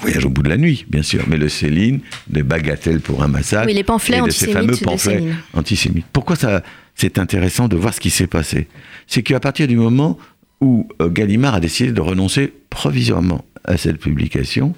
Voyage 0.00 0.24
au 0.24 0.30
bout 0.30 0.42
de 0.42 0.48
la 0.48 0.56
nuit, 0.56 0.86
bien 0.88 1.02
sûr, 1.02 1.24
mais 1.28 1.36
le 1.36 1.48
Céline, 1.48 2.00
des 2.28 2.42
bagatelles 2.42 3.00
pour 3.00 3.22
un 3.22 3.28
massacre. 3.28 3.66
Oui, 3.66 3.74
les 3.74 3.82
pamphlets 3.82 4.18
et 4.18 4.22
de 4.22 4.30
ces 4.30 4.52
fameux 4.52 4.76
pamphlets 4.76 5.24
antisémites. 5.54 6.06
Pourquoi 6.12 6.36
ça, 6.36 6.62
c'est 6.94 7.18
intéressant 7.18 7.68
de 7.68 7.76
voir 7.76 7.92
ce 7.92 8.00
qui 8.00 8.10
s'est 8.10 8.28
passé? 8.28 8.68
C'est 9.06 9.22
qu'à 9.22 9.40
partir 9.40 9.66
du 9.66 9.76
moment 9.76 10.18
où 10.60 10.88
euh, 11.00 11.08
Gallimard 11.08 11.54
a 11.54 11.60
décidé 11.60 11.90
de 11.92 12.00
renoncer 12.00 12.52
provisoirement 12.70 13.44
à 13.64 13.76
cette 13.76 13.98
publication, 13.98 14.74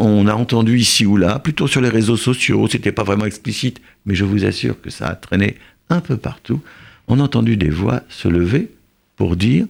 on 0.00 0.26
a 0.26 0.34
entendu 0.34 0.78
ici 0.78 1.06
ou 1.06 1.16
là, 1.16 1.38
plutôt 1.38 1.66
sur 1.66 1.80
les 1.80 1.88
réseaux 1.88 2.16
sociaux, 2.16 2.66
c'était 2.68 2.92
pas 2.92 3.04
vraiment 3.04 3.26
explicite, 3.26 3.80
mais 4.06 4.14
je 4.14 4.24
vous 4.24 4.44
assure 4.44 4.80
que 4.80 4.90
ça 4.90 5.08
a 5.08 5.14
traîné 5.14 5.56
un 5.88 6.00
peu 6.00 6.16
partout. 6.16 6.60
On 7.08 7.20
a 7.20 7.22
entendu 7.22 7.56
des 7.56 7.70
voix 7.70 8.02
se 8.08 8.28
lever 8.28 8.70
pour 9.16 9.36
dire 9.36 9.66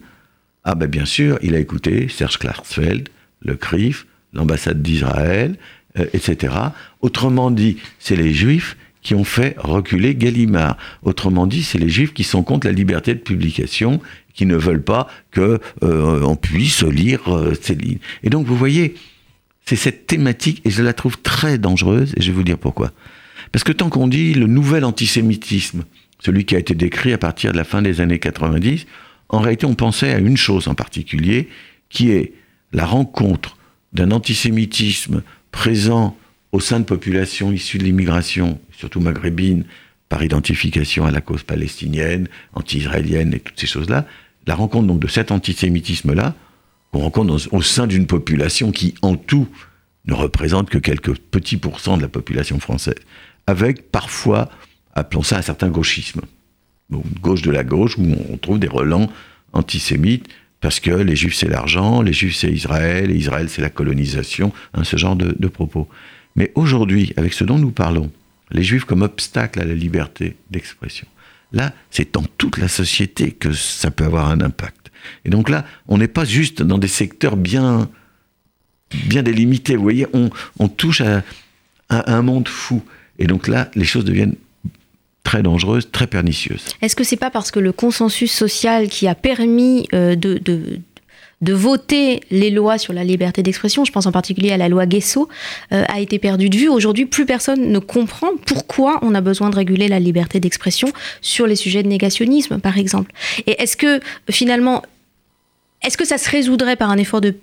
Ah 0.63 0.75
ben 0.75 0.87
bien 0.87 1.05
sûr, 1.05 1.37
il 1.41 1.55
a 1.55 1.59
écouté 1.59 2.07
Serge 2.07 2.37
Klarsfeld, 2.37 3.09
le 3.41 3.55
CRIF, 3.55 4.05
l'ambassade 4.33 4.81
d'Israël, 4.81 5.57
euh, 5.99 6.05
etc. 6.13 6.53
Autrement 7.01 7.51
dit, 7.51 7.77
c'est 7.99 8.15
les 8.15 8.33
Juifs 8.33 8.77
qui 9.01 9.15
ont 9.15 9.23
fait 9.23 9.55
reculer 9.57 10.15
Gallimard. 10.15 10.77
Autrement 11.03 11.47
dit, 11.47 11.63
c'est 11.63 11.79
les 11.79 11.89
Juifs 11.89 12.13
qui 12.13 12.23
sont 12.23 12.43
contre 12.43 12.67
la 12.67 12.73
liberté 12.73 13.13
de 13.13 13.19
publication, 13.19 13.99
qui 14.33 14.45
ne 14.45 14.55
veulent 14.55 14.83
pas 14.83 15.07
que 15.31 15.59
euh, 15.83 16.35
puisse 16.35 16.83
lire 16.83 17.33
euh, 17.33 17.53
ces 17.59 17.75
lignes. 17.75 17.99
Et 18.23 18.29
donc, 18.29 18.45
vous 18.45 18.55
voyez, 18.55 18.95
c'est 19.71 19.77
cette 19.77 20.05
thématique, 20.05 20.61
et 20.65 20.69
je 20.69 20.83
la 20.83 20.91
trouve 20.91 21.17
très 21.21 21.57
dangereuse, 21.57 22.13
et 22.17 22.21
je 22.21 22.27
vais 22.27 22.35
vous 22.35 22.43
dire 22.43 22.57
pourquoi. 22.57 22.91
Parce 23.53 23.63
que 23.63 23.71
tant 23.71 23.87
qu'on 23.87 24.09
dit 24.09 24.33
le 24.33 24.45
nouvel 24.45 24.83
antisémitisme, 24.83 25.85
celui 26.19 26.43
qui 26.43 26.57
a 26.57 26.59
été 26.59 26.75
décrit 26.75 27.13
à 27.13 27.17
partir 27.17 27.53
de 27.53 27.57
la 27.57 27.63
fin 27.63 27.81
des 27.81 28.01
années 28.01 28.19
90, 28.19 28.85
en 29.29 29.39
réalité 29.39 29.65
on 29.65 29.75
pensait 29.75 30.11
à 30.11 30.19
une 30.19 30.35
chose 30.35 30.67
en 30.67 30.75
particulier, 30.75 31.47
qui 31.87 32.11
est 32.11 32.33
la 32.73 32.85
rencontre 32.85 33.55
d'un 33.93 34.11
antisémitisme 34.11 35.23
présent 35.53 36.17
au 36.51 36.59
sein 36.59 36.81
de 36.81 36.85
populations 36.85 37.53
issues 37.53 37.77
de 37.77 37.85
l'immigration, 37.85 38.59
surtout 38.77 38.99
maghrébine, 38.99 39.63
par 40.09 40.21
identification 40.21 41.05
à 41.05 41.11
la 41.11 41.21
cause 41.21 41.43
palestinienne, 41.43 42.27
anti-israélienne 42.55 43.33
et 43.33 43.39
toutes 43.39 43.57
ces 43.57 43.67
choses-là, 43.67 44.05
la 44.47 44.55
rencontre 44.55 44.87
donc 44.87 44.99
de 44.99 45.07
cet 45.07 45.31
antisémitisme-là, 45.31 46.35
qu'on 46.91 46.99
rencontre 46.99 47.49
au 47.51 47.61
sein 47.61 47.87
d'une 47.87 48.07
population 48.07 48.71
qui, 48.71 48.95
en 49.01 49.15
tout, 49.15 49.47
ne 50.05 50.13
représente 50.13 50.69
que 50.69 50.77
quelques 50.77 51.15
petits 51.15 51.57
pourcents 51.57 51.97
de 51.97 52.01
la 52.01 52.07
population 52.07 52.59
française, 52.59 52.95
avec 53.47 53.91
parfois, 53.91 54.49
appelons 54.93 55.23
ça 55.23 55.37
un 55.37 55.41
certain 55.41 55.69
gauchisme, 55.69 56.21
gauche 57.21 57.41
de 57.41 57.51
la 57.51 57.63
gauche, 57.63 57.97
où 57.97 58.05
on 58.29 58.37
trouve 58.37 58.59
des 58.59 58.67
relents 58.67 59.09
antisémites, 59.53 60.27
parce 60.59 60.79
que 60.79 60.91
les 60.91 61.15
juifs 61.15 61.35
c'est 61.35 61.47
l'argent, 61.47 62.01
les 62.01 62.13
juifs 62.13 62.35
c'est 62.35 62.51
Israël, 62.51 63.11
Israël 63.11 63.49
c'est 63.49 63.61
la 63.61 63.69
colonisation, 63.69 64.51
hein, 64.73 64.83
ce 64.83 64.97
genre 64.97 65.15
de 65.15 65.47
propos. 65.47 65.87
Mais 66.35 66.51
aujourd'hui, 66.55 67.13
avec 67.17 67.33
ce 67.33 67.43
dont 67.43 67.57
nous 67.57 67.71
parlons, 67.71 68.11
les 68.51 68.63
juifs 68.63 68.85
comme 68.85 69.01
obstacle 69.01 69.61
à 69.61 69.65
la 69.65 69.73
liberté 69.73 70.35
d'expression, 70.49 71.07
là, 71.51 71.73
c'est 71.89 72.13
dans 72.13 72.23
toute 72.37 72.57
la 72.57 72.67
société 72.67 73.31
que 73.31 73.53
ça 73.53 73.91
peut 73.91 74.05
avoir 74.05 74.29
un 74.29 74.41
impact. 74.41 74.91
Et 75.25 75.29
donc 75.29 75.49
là, 75.49 75.65
on 75.87 75.97
n'est 75.97 76.07
pas 76.07 76.25
juste 76.25 76.61
dans 76.61 76.77
des 76.77 76.87
secteurs 76.87 77.37
bien, 77.37 77.89
bien 79.05 79.23
délimités. 79.23 79.75
Vous 79.75 79.83
voyez, 79.83 80.07
on, 80.13 80.67
touche 80.67 81.01
à, 81.01 81.23
un 81.89 82.21
monde 82.21 82.47
fou. 82.47 82.83
Et 83.19 83.27
donc 83.27 83.47
là, 83.47 83.69
les 83.75 83.85
choses 83.85 84.05
deviennent 84.05 84.35
très 85.23 85.43
dangereuses, 85.43 85.89
très 85.91 86.07
pernicieuses. 86.07 86.65
Est-ce 86.81 86.95
que 86.95 87.03
c'est 87.03 87.17
pas 87.17 87.29
parce 87.29 87.51
que 87.51 87.59
le 87.59 87.71
consensus 87.71 88.31
social 88.31 88.87
qui 88.87 89.07
a 89.07 89.15
permis 89.15 89.87
euh, 89.93 90.15
de, 90.15 90.79
de 91.41 91.53
voter 91.53 92.21
les 92.31 92.49
lois 92.49 92.77
sur 92.77 92.93
la 92.93 93.03
liberté 93.03 93.43
d'expression, 93.43 93.85
je 93.85 93.91
pense 93.91 94.05
en 94.05 94.11
particulier 94.11 94.51
à 94.51 94.57
la 94.57 94.69
loi 94.69 94.85
Guesso, 94.85 95.27
euh, 95.73 95.83
a 95.87 95.99
été 95.99 96.19
perdu 96.19 96.49
de 96.49 96.57
vue. 96.57 96.69
Aujourd'hui, 96.69 97.05
plus 97.05 97.25
personne 97.25 97.71
ne 97.71 97.79
comprend 97.79 98.29
pourquoi 98.45 98.99
on 99.01 99.15
a 99.15 99.21
besoin 99.21 99.49
de 99.49 99.55
réguler 99.55 99.87
la 99.87 99.99
liberté 99.99 100.39
d'expression 100.39 100.89
sur 101.21 101.47
les 101.47 101.55
sujets 101.55 101.83
de 101.83 101.87
négationnisme, 101.87 102.59
par 102.59 102.77
exemple. 102.77 103.11
Et 103.47 103.61
est-ce 103.61 103.77
que 103.77 103.99
finalement 104.29 104.83
est-ce 105.83 105.97
que 105.97 106.05
ça 106.05 106.19
se 106.19 106.29
résoudrait 106.29 106.75
par 106.75 106.91
un 106.91 106.97
effort 106.97 107.21
de, 107.21 107.33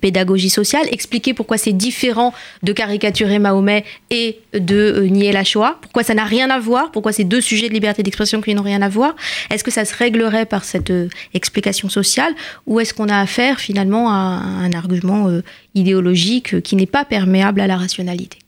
pédagogie 0.00 0.50
sociale, 0.50 0.86
expliquer 0.90 1.32
pourquoi 1.32 1.58
c'est 1.58 1.72
différent 1.72 2.34
de 2.64 2.72
caricaturer 2.72 3.38
Mahomet 3.38 3.84
et 4.10 4.40
de 4.52 4.74
euh, 4.74 5.06
nier 5.06 5.30
la 5.30 5.44
Shoah? 5.44 5.78
Pourquoi 5.80 6.02
ça 6.02 6.14
n'a 6.14 6.24
rien 6.24 6.50
à 6.50 6.58
voir? 6.58 6.90
Pourquoi 6.90 7.12
ces 7.12 7.22
deux 7.22 7.40
sujets 7.40 7.68
de 7.68 7.74
liberté 7.74 8.02
d'expression 8.02 8.40
qui 8.40 8.52
n'ont 8.52 8.62
rien 8.62 8.82
à 8.82 8.88
voir? 8.88 9.14
Est-ce 9.50 9.62
que 9.62 9.70
ça 9.70 9.84
se 9.84 9.94
réglerait 9.94 10.46
par 10.46 10.64
cette 10.64 10.90
euh, 10.90 11.08
explication 11.34 11.88
sociale? 11.88 12.34
Ou 12.66 12.80
est-ce 12.80 12.92
qu'on 12.92 13.08
a 13.08 13.20
affaire 13.20 13.60
finalement 13.60 14.10
à, 14.10 14.14
un 14.16 14.72
argument 14.72 15.28
euh, 15.28 15.44
idéologique 15.76 16.60
qui 16.62 16.74
n'est 16.74 16.86
pas 16.86 17.04
perméable 17.04 17.60
à 17.60 17.68
la 17.68 17.76
rationalité? 17.76 18.38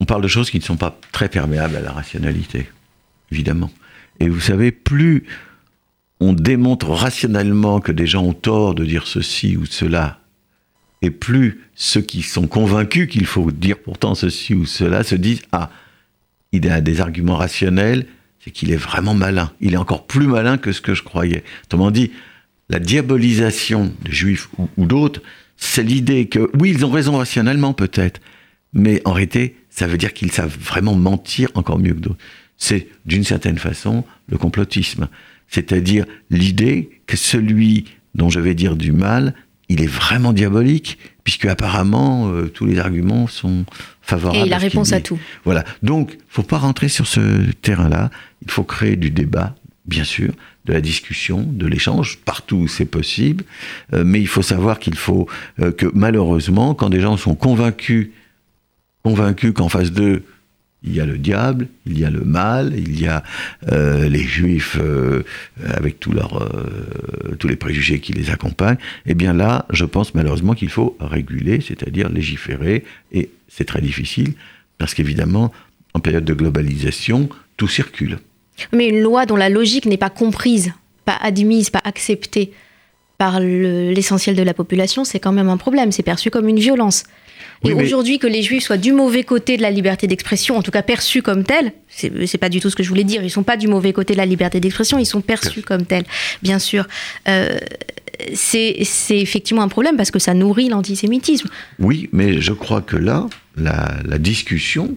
On 0.00 0.04
parle 0.04 0.22
de 0.22 0.28
choses 0.28 0.50
qui 0.50 0.58
ne 0.58 0.64
sont 0.64 0.76
pas 0.76 0.98
très 1.12 1.28
perméables 1.28 1.76
à 1.76 1.80
la 1.80 1.92
rationalité, 1.92 2.68
évidemment. 3.30 3.70
Et 4.18 4.28
vous 4.28 4.40
savez, 4.40 4.72
plus 4.72 5.26
on 6.22 6.32
démontre 6.32 6.90
rationnellement 6.90 7.80
que 7.80 7.90
des 7.90 8.06
gens 8.06 8.22
ont 8.22 8.32
tort 8.32 8.76
de 8.76 8.84
dire 8.84 9.08
ceci 9.08 9.56
ou 9.56 9.66
cela, 9.66 10.20
et 11.02 11.10
plus 11.10 11.62
ceux 11.74 12.00
qui 12.00 12.22
sont 12.22 12.46
convaincus 12.46 13.08
qu'il 13.08 13.26
faut 13.26 13.50
dire 13.50 13.76
pourtant 13.78 14.14
ceci 14.14 14.54
ou 14.54 14.64
cela 14.64 15.02
se 15.02 15.16
disent 15.16 15.42
Ah, 15.50 15.70
il 16.52 16.70
a 16.70 16.80
des 16.80 17.00
arguments 17.00 17.36
rationnels, 17.36 18.06
c'est 18.38 18.52
qu'il 18.52 18.70
est 18.70 18.76
vraiment 18.76 19.14
malin. 19.14 19.50
Il 19.60 19.74
est 19.74 19.78
encore 19.78 20.06
plus 20.06 20.28
malin 20.28 20.58
que 20.58 20.70
ce 20.70 20.80
que 20.80 20.94
je 20.94 21.02
croyais. 21.02 21.42
Autrement 21.64 21.90
dit, 21.90 22.12
la 22.68 22.78
diabolisation 22.78 23.92
des 24.04 24.12
juifs 24.12 24.48
ou, 24.76 24.86
d'autres, 24.86 25.22
c'est 25.56 25.82
l'idée 25.82 26.26
que, 26.28 26.50
oui, 26.58 26.70
ils 26.70 26.84
ont 26.84 26.90
raison 26.90 27.16
rationnellement 27.16 27.72
peut-être, 27.72 28.20
mais 28.72 29.02
en 29.04 29.12
réalité, 29.12 29.56
ça 29.70 29.88
veut 29.88 29.98
dire 29.98 30.12
qu'ils 30.12 30.30
savent 30.30 30.56
vraiment 30.56 30.94
mentir 30.94 31.48
encore 31.54 31.80
mieux 31.80 31.94
que 31.94 32.00
d'autres. 32.00 32.22
C'est, 32.58 32.86
d'une 33.06 33.24
certaine 33.24 33.58
façon, 33.58 34.04
le 34.28 34.38
complotisme 34.38 35.08
c'est-à-dire 35.52 36.06
l'idée 36.30 36.88
que 37.06 37.16
celui 37.16 37.84
dont 38.14 38.30
je 38.30 38.40
vais 38.40 38.54
dire 38.54 38.74
du 38.74 38.90
mal, 38.90 39.34
il 39.68 39.82
est 39.82 39.86
vraiment 39.86 40.32
diabolique, 40.32 40.98
puisque 41.24 41.44
apparemment 41.44 42.30
euh, 42.30 42.48
tous 42.48 42.64
les 42.64 42.78
arguments 42.78 43.26
sont 43.26 43.64
favorables. 44.00 44.44
Et 44.44 44.46
il 44.46 44.52
a 44.54 44.58
réponse 44.58 44.92
à 44.92 45.00
tout. 45.00 45.18
Voilà. 45.44 45.64
Donc, 45.82 46.16
faut 46.28 46.42
pas 46.42 46.56
rentrer 46.56 46.88
sur 46.88 47.06
ce 47.06 47.50
terrain-là. 47.60 48.10
Il 48.40 48.50
faut 48.50 48.64
créer 48.64 48.96
du 48.96 49.10
débat, 49.10 49.54
bien 49.84 50.04
sûr, 50.04 50.32
de 50.64 50.72
la 50.72 50.80
discussion, 50.80 51.42
de 51.42 51.66
l'échange, 51.66 52.18
partout 52.24 52.56
où 52.56 52.68
c'est 52.68 52.86
possible. 52.86 53.44
Euh, 53.92 54.04
mais 54.04 54.20
il 54.20 54.28
faut 54.28 54.42
savoir 54.42 54.78
qu'il 54.78 54.96
faut 54.96 55.28
euh, 55.60 55.70
que 55.70 55.86
malheureusement, 55.92 56.74
quand 56.74 56.88
des 56.88 57.00
gens 57.00 57.18
sont 57.18 57.34
convaincus, 57.34 58.08
convaincus 59.02 59.52
qu'en 59.54 59.68
face 59.68 59.92
d'eux 59.92 60.24
il 60.84 60.94
y 60.94 61.00
a 61.00 61.06
le 61.06 61.18
diable, 61.18 61.68
il 61.86 61.98
y 61.98 62.04
a 62.04 62.10
le 62.10 62.22
mal, 62.22 62.72
il 62.76 63.00
y 63.00 63.06
a 63.06 63.22
euh, 63.70 64.08
les 64.08 64.22
juifs 64.22 64.76
euh, 64.80 65.22
avec 65.64 65.96
euh, 66.08 66.52
tous 67.38 67.48
les 67.48 67.56
préjugés 67.56 68.00
qui 68.00 68.12
les 68.12 68.30
accompagnent. 68.30 68.78
Eh 69.06 69.14
bien 69.14 69.32
là, 69.32 69.66
je 69.70 69.84
pense 69.84 70.14
malheureusement 70.14 70.54
qu'il 70.54 70.70
faut 70.70 70.96
réguler, 71.00 71.60
c'est-à-dire 71.60 72.08
légiférer, 72.08 72.84
et 73.12 73.30
c'est 73.48 73.64
très 73.64 73.80
difficile, 73.80 74.34
parce 74.78 74.94
qu'évidemment, 74.94 75.52
en 75.94 76.00
période 76.00 76.24
de 76.24 76.34
globalisation, 76.34 77.28
tout 77.56 77.68
circule. 77.68 78.18
Mais 78.72 78.88
une 78.88 79.00
loi 79.00 79.26
dont 79.26 79.36
la 79.36 79.48
logique 79.48 79.86
n'est 79.86 79.96
pas 79.96 80.10
comprise, 80.10 80.72
pas 81.04 81.16
admise, 81.20 81.70
pas 81.70 81.82
acceptée 81.84 82.52
par 83.18 83.38
l'essentiel 83.38 84.34
de 84.34 84.42
la 84.42 84.54
population, 84.54 85.04
c'est 85.04 85.20
quand 85.20 85.32
même 85.32 85.48
un 85.48 85.56
problème, 85.56 85.92
c'est 85.92 86.02
perçu 86.02 86.30
comme 86.30 86.48
une 86.48 86.58
violence. 86.58 87.04
Et 87.64 87.72
aujourd'hui, 87.74 88.18
que 88.18 88.26
les 88.26 88.42
juifs 88.42 88.64
soient 88.64 88.76
du 88.76 88.92
mauvais 88.92 89.22
côté 89.22 89.56
de 89.56 89.62
la 89.62 89.70
liberté 89.70 90.06
d'expression, 90.06 90.56
en 90.56 90.62
tout 90.62 90.70
cas 90.70 90.82
perçus 90.82 91.22
comme 91.22 91.44
tels, 91.44 91.72
c'est 91.88 92.38
pas 92.38 92.48
du 92.48 92.60
tout 92.60 92.70
ce 92.70 92.76
que 92.76 92.82
je 92.82 92.88
voulais 92.88 93.04
dire, 93.04 93.22
ils 93.22 93.30
sont 93.30 93.42
pas 93.42 93.56
du 93.56 93.68
mauvais 93.68 93.92
côté 93.92 94.14
de 94.14 94.18
la 94.18 94.26
liberté 94.26 94.60
d'expression, 94.60 94.98
ils 94.98 95.06
sont 95.06 95.20
perçus 95.20 95.62
comme 95.62 95.86
tels, 95.86 96.04
bien 96.42 96.58
sûr. 96.58 96.86
Euh, 97.28 97.58
c'est 98.34 98.76
effectivement 99.10 99.62
un 99.62 99.68
problème 99.68 99.96
parce 99.96 100.10
que 100.10 100.18
ça 100.18 100.34
nourrit 100.34 100.68
l'antisémitisme. 100.68 101.48
Oui, 101.78 102.08
mais 102.12 102.40
je 102.40 102.52
crois 102.52 102.82
que 102.82 102.96
là, 102.96 103.26
la, 103.56 103.96
la 104.04 104.18
discussion 104.18 104.96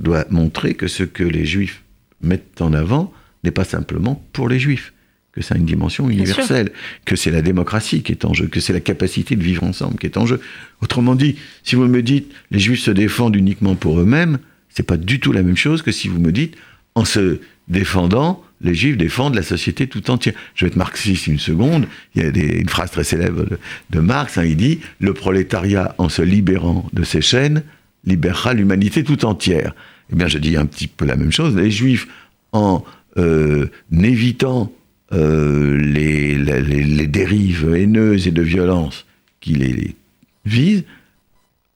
doit 0.00 0.24
montrer 0.30 0.74
que 0.74 0.88
ce 0.88 1.02
que 1.02 1.24
les 1.24 1.44
juifs 1.44 1.82
mettent 2.22 2.60
en 2.60 2.72
avant 2.72 3.12
n'est 3.44 3.50
pas 3.50 3.64
simplement 3.64 4.22
pour 4.32 4.48
les 4.48 4.58
juifs 4.58 4.92
que 5.32 5.42
ça 5.42 5.54
a 5.54 5.58
une 5.58 5.64
dimension 5.64 6.10
universelle, 6.10 6.72
que 7.04 7.16
c'est 7.16 7.30
la 7.30 7.42
démocratie 7.42 8.02
qui 8.02 8.12
est 8.12 8.24
en 8.24 8.34
jeu, 8.34 8.46
que 8.46 8.60
c'est 8.60 8.72
la 8.72 8.80
capacité 8.80 9.36
de 9.36 9.42
vivre 9.42 9.62
ensemble 9.62 9.96
qui 9.98 10.06
est 10.06 10.16
en 10.16 10.26
jeu. 10.26 10.40
Autrement 10.82 11.14
dit, 11.14 11.36
si 11.62 11.76
vous 11.76 11.86
me 11.86 12.02
dites 12.02 12.32
les 12.50 12.58
juifs 12.58 12.80
se 12.80 12.90
défendent 12.90 13.36
uniquement 13.36 13.74
pour 13.76 14.00
eux-mêmes, 14.00 14.38
c'est 14.68 14.82
pas 14.82 14.96
du 14.96 15.20
tout 15.20 15.32
la 15.32 15.42
même 15.42 15.56
chose 15.56 15.82
que 15.82 15.92
si 15.92 16.08
vous 16.08 16.20
me 16.20 16.32
dites 16.32 16.56
en 16.94 17.04
se 17.04 17.40
défendant, 17.68 18.42
les 18.60 18.74
juifs 18.74 18.96
défendent 18.96 19.36
la 19.36 19.42
société 19.42 19.86
tout 19.86 20.10
entière. 20.10 20.34
Je 20.54 20.64
vais 20.64 20.68
être 20.68 20.76
marxiste 20.76 21.28
une 21.28 21.38
seconde. 21.38 21.86
Il 22.14 22.22
y 22.22 22.26
a 22.26 22.56
une 22.58 22.68
phrase 22.68 22.90
très 22.90 23.04
célèbre 23.04 23.46
de, 23.90 24.00
Marx. 24.00 24.36
Hein, 24.36 24.44
il 24.44 24.56
dit 24.56 24.80
le 24.98 25.14
prolétariat, 25.14 25.94
en 25.98 26.08
se 26.08 26.22
libérant 26.22 26.86
de 26.92 27.04
ses 27.04 27.22
chaînes, 27.22 27.62
libérera 28.04 28.52
l'humanité 28.52 29.04
tout 29.04 29.24
entière. 29.24 29.74
Eh 30.12 30.16
bien, 30.16 30.28
je 30.28 30.38
dis 30.38 30.56
un 30.56 30.66
petit 30.66 30.88
peu 30.88 31.04
la 31.04 31.16
même 31.16 31.32
chose. 31.32 31.56
Les 31.56 31.70
juifs, 31.70 32.08
en 32.52 32.84
euh, 33.16 33.66
évitant 33.92 34.72
euh, 35.12 35.76
les, 35.76 37.06
dérives 37.06 37.74
haineuses 37.74 38.28
et 38.28 38.30
de 38.30 38.42
violence 38.42 39.06
qui 39.40 39.54
les, 39.54 39.96
visent, 40.44 40.84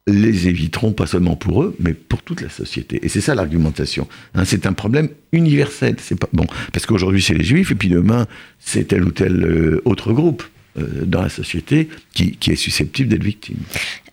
les 0.06 0.48
éviteront 0.48 0.92
pas 0.92 1.06
seulement 1.06 1.34
pour 1.34 1.62
eux, 1.62 1.74
mais 1.80 1.94
pour 1.94 2.22
toute 2.22 2.40
la 2.40 2.48
société. 2.48 3.04
Et 3.04 3.08
c'est 3.08 3.20
ça 3.20 3.34
l'argumentation. 3.34 4.06
Hein, 4.34 4.44
c'est 4.44 4.66
un 4.66 4.72
problème 4.72 5.08
universel. 5.32 5.96
C'est 5.98 6.18
pas 6.18 6.28
bon 6.32 6.46
parce 6.72 6.86
qu'aujourd'hui 6.86 7.22
c'est 7.22 7.34
les 7.34 7.44
juifs 7.44 7.72
et 7.72 7.74
puis 7.74 7.88
demain 7.88 8.26
c'est 8.58 8.88
tel 8.88 9.04
ou 9.04 9.10
tel 9.10 9.44
euh, 9.44 9.82
autre 9.84 10.12
groupe. 10.12 10.44
Euh, 10.76 11.04
dans 11.06 11.22
la 11.22 11.28
société 11.28 11.88
qui, 12.14 12.36
est 12.48 12.56
susceptible 12.56 13.08
d'être 13.08 13.22
victime. 13.22 13.58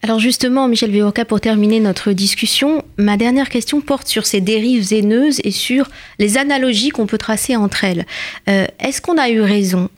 Alors 0.04 0.20
justement, 0.20 0.68
Michel 0.68 0.92
Viorca, 0.92 1.26
pour 1.26 1.42
terminer 1.42 1.80
notre 1.80 2.12
discussion, 2.12 2.86
ma 2.98 3.18
dernière 3.18 3.50
question 3.50 3.82
porte 3.82 4.08
sur 4.08 4.28
ces 4.28 4.42
dérives 4.42 4.94
haineuses 4.94 5.42
et 5.44 5.50
sur 5.50 5.90
les 6.20 6.38
analogies 6.38 6.90
qu'on 6.90 7.08
peut 7.08 7.18
tracer 7.18 7.56
entre 7.56 7.84
elles. 7.84 8.06
Euh, 8.48 8.68
est-ce 8.80 9.02
qu'on 9.02 9.18
a 9.18 9.32
eu 9.32 9.42
raison 9.42 9.90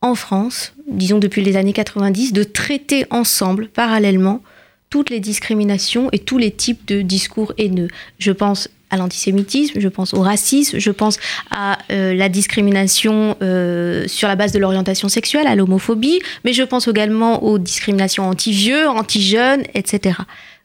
en 0.00 0.16
France, 0.16 0.74
disons 0.88 1.20
depuis 1.20 1.42
les 1.42 1.56
années 1.56 1.72
90, 1.72 2.32
de 2.32 2.42
traiter 2.42 3.06
ensemble, 3.10 3.68
parallèlement, 3.68 4.42
toutes 4.88 5.10
les 5.10 5.20
discriminations 5.20 6.08
et 6.10 6.18
tous 6.18 6.38
les 6.38 6.50
types 6.50 6.86
de 6.88 7.02
discours 7.02 7.52
haineux? 7.56 7.88
Je 8.18 8.32
pense 8.32 8.68
à 8.90 8.96
l'antisémitisme, 8.96 9.80
je 9.80 9.88
pense 9.88 10.14
au 10.14 10.20
racisme, 10.20 10.78
je 10.78 10.90
pense 10.90 11.18
à 11.50 11.78
euh, 11.90 12.14
la 12.14 12.28
discrimination 12.28 13.36
euh, 13.42 14.06
sur 14.08 14.28
la 14.28 14.36
base 14.36 14.52
de 14.52 14.58
l'orientation 14.58 15.08
sexuelle, 15.08 15.46
à 15.46 15.54
l'homophobie, 15.54 16.20
mais 16.44 16.52
je 16.52 16.62
pense 16.62 16.88
également 16.88 17.42
aux 17.44 17.58
discriminations 17.58 18.28
anti-vieux, 18.28 18.88
anti-jeunes, 18.88 19.62
etc. 19.74 20.18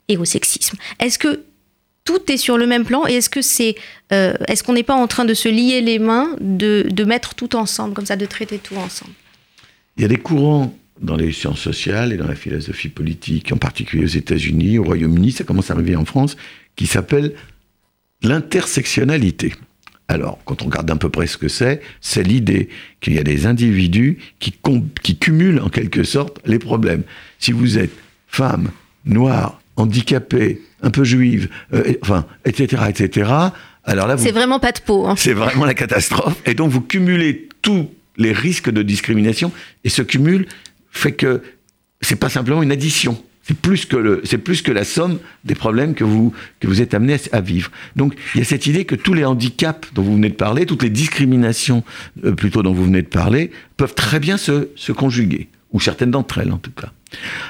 et 0.08 0.18
au 0.18 0.26
sexisme. 0.26 0.78
Est-ce 1.00 1.20
que 1.20 1.44
tout 2.04 2.32
est 2.32 2.38
sur 2.38 2.58
le 2.58 2.68
même 2.68 2.86
plan 2.86 3.08
et 3.08 3.14
est-ce 3.14 3.30
que 3.30 3.42
c'est, 3.42 3.76
euh, 4.14 4.34
est-ce 4.48 4.64
qu'on 4.64 4.74
n'est 4.74 4.84
pas 4.84 4.96
en 4.96 5.08
train 5.08 5.26
de 5.26 5.34
se 5.34 5.50
lier 5.50 5.82
les 5.82 6.00
mains, 6.00 6.36
de, 6.40 6.86
de 6.90 7.04
mettre 7.04 7.36
tout 7.36 7.56
ensemble, 7.56 7.94
comme 7.94 8.06
ça, 8.06 8.16
de 8.16 8.26
traiter 8.26 8.58
tout 8.60 8.76
ensemble? 8.76 9.14
Il 9.98 10.02
y 10.04 10.06
a 10.06 10.10
des 10.10 10.18
courants 10.18 10.74
dans 11.02 11.16
les 11.16 11.32
sciences 11.32 11.60
sociales 11.60 12.14
et 12.14 12.18
dans 12.18 12.28
la 12.28 12.36
philosophie 12.36 12.90
politique, 12.90 13.52
en 13.52 13.58
particulier 13.58 14.04
aux 14.04 14.08
États-Unis, 14.08 14.78
au 14.78 14.84
Royaume-Uni, 14.84 15.32
ça 15.32 15.44
commence 15.44 15.72
à 15.72 15.74
arriver 15.74 15.96
en 15.96 16.06
France, 16.06 16.38
qui 16.76 16.88
s'appellent 16.88 17.34
L'intersectionnalité. 18.24 19.54
Alors, 20.08 20.40
quand 20.46 20.62
on 20.62 20.66
regarde 20.66 20.90
à 20.92 20.96
peu 20.96 21.10
près 21.10 21.28
ce 21.28 21.38
que 21.38 21.48
c'est, 21.48 21.82
c'est 22.00 22.24
l'idée 22.24 22.70
qu'il 23.02 23.14
y 23.14 23.20
a 23.20 23.24
des 23.24 23.48
individus 23.48 24.20
qui, 24.40 24.54
qui 25.02 25.18
cumulent 25.18 25.60
en 25.62 25.70
quelque 25.70 26.04
sorte 26.04 26.40
les 26.46 26.60
problèmes. 26.60 27.04
Si 27.40 27.52
vous 27.52 27.78
êtes 27.78 27.92
femme, 28.28 28.70
noire, 29.06 29.60
handicapée, 29.78 30.62
un 30.82 30.92
peu 30.92 31.04
juive, 31.04 31.50
euh, 31.74 31.94
enfin, 32.02 32.26
etc., 32.46 32.84
etc., 32.90 33.32
alors 33.88 34.08
là, 34.08 34.18
c'est 34.18 34.32
vraiment 34.32 34.60
pas 34.60 34.72
de 34.72 34.80
peau. 34.80 35.06
Hein. 35.06 35.14
C'est 35.16 35.34
vraiment 35.34 35.66
la 35.66 35.76
catastrophe. 35.76 36.42
Et 36.46 36.56
donc, 36.56 36.72
vous 36.72 36.82
cumulez 36.82 37.48
tous 37.62 37.92
les 38.18 38.34
risques 38.34 38.72
de 38.72 38.82
discrimination, 38.82 39.52
et 39.84 39.90
ce 39.90 40.02
cumul 40.02 40.48
fait 40.90 41.12
que 41.12 41.44
c'est 42.02 42.16
pas 42.16 42.30
simplement 42.30 42.64
une 42.64 42.72
addition. 42.72 43.22
C'est 43.48 43.58
plus 43.58 43.86
que 43.86 43.96
le, 43.96 44.22
c'est 44.24 44.40
plus 44.40 44.64
que 44.64 44.72
la 44.72 44.84
somme 44.84 45.20
des 45.44 45.54
problèmes 45.54 45.94
que 45.94 46.04
vous 46.04 46.34
que 46.60 46.68
vous 46.68 46.82
êtes 46.82 46.96
amené 46.96 47.18
à, 47.32 47.42
vivre. 47.42 47.72
Donc 47.96 48.16
il 48.34 48.40
y 48.40 48.42
a 48.42 48.44
cette 48.46 48.66
idée 48.66 48.86
que 48.86 48.96
tous 48.96 49.14
les 49.14 49.24
handicaps 49.24 49.94
dont 49.94 50.02
vous 50.02 50.16
venez 50.16 50.30
de 50.30 50.36
parler, 50.36 50.66
toutes 50.66 50.82
les 50.82 50.90
discriminations 50.90 51.84
euh, 52.24 52.32
plutôt 52.32 52.64
dont 52.64 52.74
vous 52.74 52.86
venez 52.86 53.04
de 53.04 53.08
parler, 53.08 53.52
peuvent 53.78 53.94
très 53.94 54.20
bien 54.20 54.38
se, 54.38 54.70
se 54.76 54.92
conjuguer, 54.92 55.48
ou 55.74 55.80
certaines 55.80 56.10
d'entre 56.10 56.40
elles 56.40 56.52
en 56.52 56.58
tout 56.58 56.72
cas. 56.72 56.92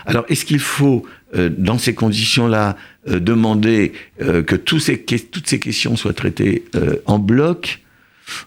Alors 0.05 0.25
est-ce 0.27 0.43
qu'il 0.43 0.59
faut 0.59 1.05
euh, 1.33 1.49
dans 1.49 1.77
ces 1.77 1.95
conditions-là 1.95 2.75
euh, 3.07 3.21
demander 3.21 3.93
que 4.19 4.55
tous 4.55 4.79
ces, 4.79 4.99
toutes 4.99 5.47
ces 5.47 5.59
questions 5.59 5.95
soient 5.95 6.13
traitées 6.13 6.65
en 7.05 7.19
bloc? 7.19 7.81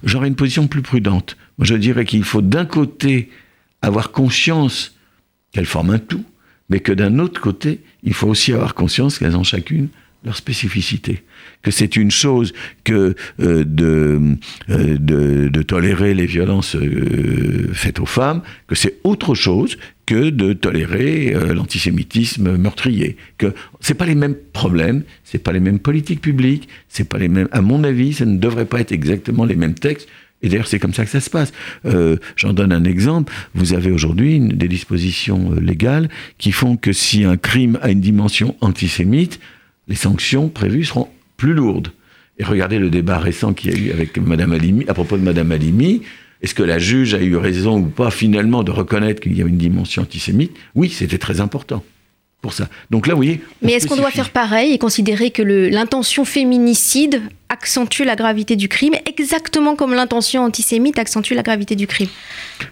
J'aurais 0.04 0.28
une 0.28 0.36
position 0.36 0.66
plus 0.66 0.82
prudente. 0.82 1.36
Moi, 1.56 1.66
je 1.66 1.74
dirais 1.74 2.04
qu'il 2.04 2.24
faut 2.24 2.42
d'un 2.42 2.64
côté 2.64 3.30
avoir 3.82 4.10
conscience 4.10 4.96
qu'elles 5.52 5.66
forment 5.66 5.90
un 5.90 5.98
tout, 5.98 6.24
mais 6.68 6.80
que 6.80 6.92
d'un 6.92 7.18
autre 7.18 7.40
côté, 7.40 7.80
il 8.02 8.14
faut 8.14 8.28
aussi 8.28 8.52
avoir 8.52 8.74
conscience 8.74 9.18
qu'elles 9.18 9.36
ont 9.36 9.44
chacune 9.44 9.88
leur 10.24 10.36
spécificité. 10.36 11.22
Que 11.62 11.70
c'est 11.70 11.96
une 11.96 12.10
chose 12.10 12.52
que 12.84 13.14
euh, 13.40 13.64
de, 13.64 14.36
euh, 14.70 14.98
de, 14.98 15.62
tolérer 15.62 16.14
les 16.14 16.26
violences 16.26 16.76
euh, 16.76 17.70
faites 17.72 18.00
aux 18.00 18.06
femmes, 18.06 18.42
que 18.66 18.74
c'est 18.74 18.98
autre 19.04 19.34
chose 19.34 19.78
que 20.06 20.30
de 20.30 20.54
tolérer 20.54 21.34
l'antisémitisme 21.54 22.56
meurtrier. 22.56 23.16
Que 23.36 23.52
c'est 23.80 23.94
pas 23.94 24.06
les 24.06 24.14
mêmes 24.14 24.36
problèmes, 24.52 25.02
c'est 25.22 25.42
pas 25.42 25.52
les 25.52 25.60
mêmes 25.60 25.78
politiques 25.78 26.22
publiques, 26.22 26.68
c'est 26.88 27.08
pas 27.08 27.18
les 27.18 27.28
mêmes. 27.28 27.48
À 27.52 27.60
mon 27.60 27.84
avis, 27.84 28.14
ça 28.14 28.24
ne 28.24 28.38
devrait 28.38 28.64
pas 28.64 28.80
être 28.80 28.92
exactement 28.92 29.44
les 29.44 29.56
mêmes 29.56 29.74
textes. 29.74 30.08
Et 30.42 30.48
d'ailleurs, 30.48 30.68
c'est 30.68 30.78
comme 30.78 30.94
ça 30.94 31.04
que 31.04 31.10
ça 31.10 31.20
se 31.20 31.30
passe. 31.30 31.52
J'en 32.36 32.52
donne 32.52 32.72
un 32.72 32.84
exemple. 32.84 33.32
Vous 33.54 33.72
avez 33.72 33.90
aujourd'hui 33.90 34.40
des 34.40 34.68
dispositions 34.68 35.52
légales 35.52 36.08
qui 36.38 36.52
font 36.52 36.76
que 36.76 36.92
si 36.92 37.24
un 37.24 37.36
crime 37.36 37.78
a 37.82 37.90
une 37.90 38.00
dimension 38.00 38.54
antisémite, 38.60 39.40
les 39.88 39.96
sanctions 39.96 40.48
prévues 40.48 40.84
seront 40.84 41.08
plus 41.36 41.54
lourdes. 41.54 41.88
Et 42.38 42.44
regardez 42.44 42.78
le 42.78 42.88
débat 42.88 43.18
récent 43.18 43.52
qu'il 43.52 43.72
y 43.72 43.74
a 43.74 43.78
eu 43.78 43.90
avec 43.90 44.16
Madame 44.18 44.52
Alimi, 44.52 44.84
à 44.86 44.94
propos 44.94 45.16
de 45.16 45.22
Madame 45.22 45.50
Alimi. 45.50 46.02
Est-ce 46.40 46.54
que 46.54 46.62
la 46.62 46.78
juge 46.78 47.14
a 47.14 47.20
eu 47.20 47.34
raison 47.34 47.80
ou 47.80 47.86
pas 47.86 48.12
finalement 48.12 48.62
de 48.62 48.70
reconnaître 48.70 49.20
qu'il 49.20 49.36
y 49.36 49.42
a 49.42 49.46
une 49.46 49.58
dimension 49.58 50.02
antisémite? 50.02 50.52
Oui, 50.76 50.88
c'était 50.88 51.18
très 51.18 51.40
important 51.40 51.82
pour 52.40 52.52
ça. 52.52 52.68
Donc 52.90 53.08
là, 53.08 53.14
vous 53.14 53.18
voyez. 53.18 53.40
Mais 53.60 53.72
est-ce 53.72 53.88
qu'on 53.88 53.96
doit 53.96 54.12
faire 54.12 54.30
pareil 54.30 54.72
et 54.72 54.78
considérer 54.78 55.32
que 55.32 55.42
l'intention 55.42 56.24
féminicide 56.24 57.22
accentue 57.48 58.02
la 58.02 58.16
gravité 58.16 58.56
du 58.56 58.68
crime, 58.68 58.94
exactement 59.06 59.76
comme 59.76 59.94
l'intention 59.94 60.44
antisémite 60.44 60.98
accentue 60.98 61.34
la 61.34 61.42
gravité 61.42 61.76
du 61.76 61.86
crime 61.86 62.08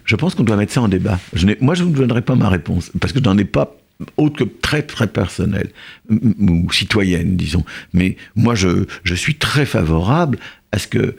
Je 0.04 0.16
pense 0.16 0.34
qu'on 0.34 0.42
doit 0.42 0.56
mettre 0.56 0.72
ça 0.72 0.82
en 0.82 0.88
débat. 0.88 1.18
Je 1.32 1.46
moi, 1.60 1.74
je 1.74 1.82
ne 1.82 1.88
vous 1.88 1.94
donnerai 1.94 2.22
pas 2.22 2.34
ma 2.34 2.48
réponse, 2.48 2.90
parce 3.00 3.12
que 3.12 3.20
je 3.20 3.24
n'en 3.24 3.38
ai 3.38 3.44
pas 3.44 3.76
autre 4.16 4.44
que 4.44 4.44
très 4.44 4.82
très 4.82 5.06
personnelle 5.06 5.70
ou 6.10 6.70
citoyenne, 6.70 7.36
disons. 7.36 7.64
Mais 7.92 8.16
moi, 8.34 8.54
je, 8.54 8.84
je 9.04 9.14
suis 9.14 9.36
très 9.36 9.64
favorable 9.64 10.38
à 10.72 10.78
ce 10.78 10.86
que 10.86 11.16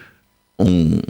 on, 0.60 1.02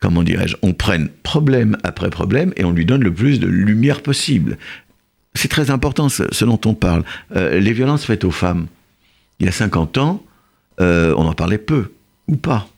comment 0.00 0.22
dirais-je, 0.22 0.56
on 0.62 0.72
prenne 0.72 1.08
problème 1.22 1.76
après 1.84 2.10
problème 2.10 2.52
et 2.56 2.64
on 2.64 2.72
lui 2.72 2.84
donne 2.84 3.02
le 3.02 3.12
plus 3.12 3.40
de 3.40 3.46
lumière 3.46 4.02
possible. 4.02 4.58
C'est 5.34 5.48
très 5.48 5.70
important 5.70 6.08
ce, 6.08 6.44
dont 6.44 6.60
on 6.64 6.74
parle. 6.74 7.04
Euh, 7.34 7.58
les 7.58 7.72
violences 7.72 8.04
faites 8.04 8.24
aux 8.24 8.30
femmes, 8.30 8.66
il 9.38 9.46
y 9.46 9.48
a 9.48 9.52
50 9.52 9.98
ans, 9.98 10.22
euh, 10.80 11.14
on 11.16 11.26
en 11.26 11.34
parlait 11.34 11.58
peu 11.58 11.92
ou 12.28 12.36
pas. 12.36 12.68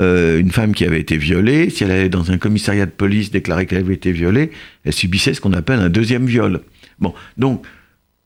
Euh, 0.00 0.40
une 0.40 0.50
femme 0.50 0.74
qui 0.74 0.84
avait 0.84 1.00
été 1.00 1.16
violée, 1.16 1.70
si 1.70 1.84
elle 1.84 1.92
allait 1.92 2.08
dans 2.08 2.32
un 2.32 2.38
commissariat 2.38 2.84
de 2.84 2.90
police 2.90 3.30
déclarer 3.30 3.66
qu'elle 3.66 3.78
avait 3.78 3.94
été 3.94 4.10
violée, 4.10 4.50
elle 4.84 4.92
subissait 4.92 5.34
ce 5.34 5.40
qu'on 5.40 5.52
appelle 5.52 5.78
un 5.78 5.88
deuxième 5.88 6.26
viol. 6.26 6.62
Bon, 6.98 7.14
donc 7.36 7.64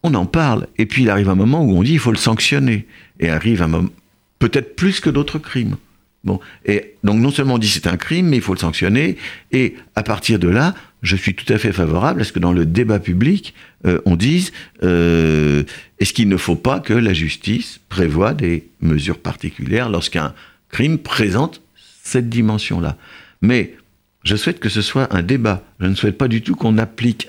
on 0.03 0.15
en 0.15 0.25
parle, 0.25 0.67
et 0.79 0.87
puis 0.87 1.03
il 1.03 1.11
arrive 1.11 1.29
un 1.29 1.35
moment 1.35 1.63
où 1.63 1.73
on 1.73 1.83
dit 1.83 1.93
il 1.93 1.99
faut 1.99 2.13
le 2.13 2.17
sanctionner, 2.17 2.87
et 3.21 3.29
arrive 3.29 3.61
un 3.61 3.69
moment, 3.69 3.91
peut-être 4.39 4.77
plus 4.77 5.01
que 5.01 5.11
d'autres 5.11 5.39
crimes. 5.39 5.77
Bon, 6.25 6.41
et 6.65 6.95
donc 7.05 7.21
non 7.21 7.31
seulement 7.31 7.55
on 7.55 7.59
dit 7.59 7.69
c'est 7.69 7.87
un 7.87 7.99
crime, 7.99 8.29
mais 8.29 8.37
il 8.37 8.43
faut 8.43 8.55
le 8.55 8.59
sanctionner, 8.59 9.19
et 9.53 9.75
à 9.95 10.03
partir 10.03 10.39
de 10.39 10.49
là, 10.49 10.75
je 11.03 11.17
suis 11.17 11.35
tout 11.35 11.51
à 11.53 11.59
fait 11.59 11.73
favorable 11.73 12.21
à 12.21 12.25
ce 12.25 12.33
que 12.33 12.39
dans 12.39 12.53
le 12.53 12.67
débat 12.67 12.99
public, 12.99 13.55
euh, 13.87 14.01
on 14.05 14.17
dise 14.17 14.53
euh, 14.83 15.63
est-ce 16.01 16.13
qu'il 16.13 16.29
ne 16.29 16.37
faut 16.37 16.57
pas 16.57 16.81
que 16.81 16.93
la 16.95 17.13
justice 17.13 17.81
prévoie 17.89 18.35
des 18.35 18.69
mesures 18.81 19.19
particulières 19.19 19.89
lorsqu'un 19.91 20.35
crime 20.71 20.99
présente 20.99 21.63
cette 22.03 22.29
dimension-là? 22.29 22.97
Mais 23.43 23.75
je 24.25 24.35
souhaite 24.37 24.59
que 24.59 24.69
ce 24.69 24.83
soit 24.83 25.15
un 25.15 25.23
débat. 25.23 25.63
Je 25.81 25.87
ne 25.87 25.95
souhaite 25.95 26.19
pas 26.19 26.29
du 26.29 26.43
tout 26.43 26.57
qu'on 26.57 26.79
applique 26.79 27.29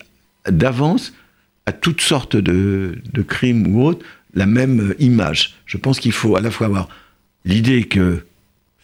d'avance 0.50 1.14
à 1.66 1.72
toutes 1.72 2.02
sortes 2.02 2.36
de, 2.36 3.00
crimes 3.28 3.68
ou 3.68 3.86
autres 3.86 4.06
la 4.34 4.48
même 4.48 4.96
image. 5.00 5.56
Je 5.66 5.78
pense 5.78 6.00
qu'il 6.00 6.12
faut 6.12 6.36
à 6.36 6.42
la 6.42 6.50
fois 6.50 6.68
avoir 6.68 6.90
l'idée 7.46 7.84
que 7.84 8.26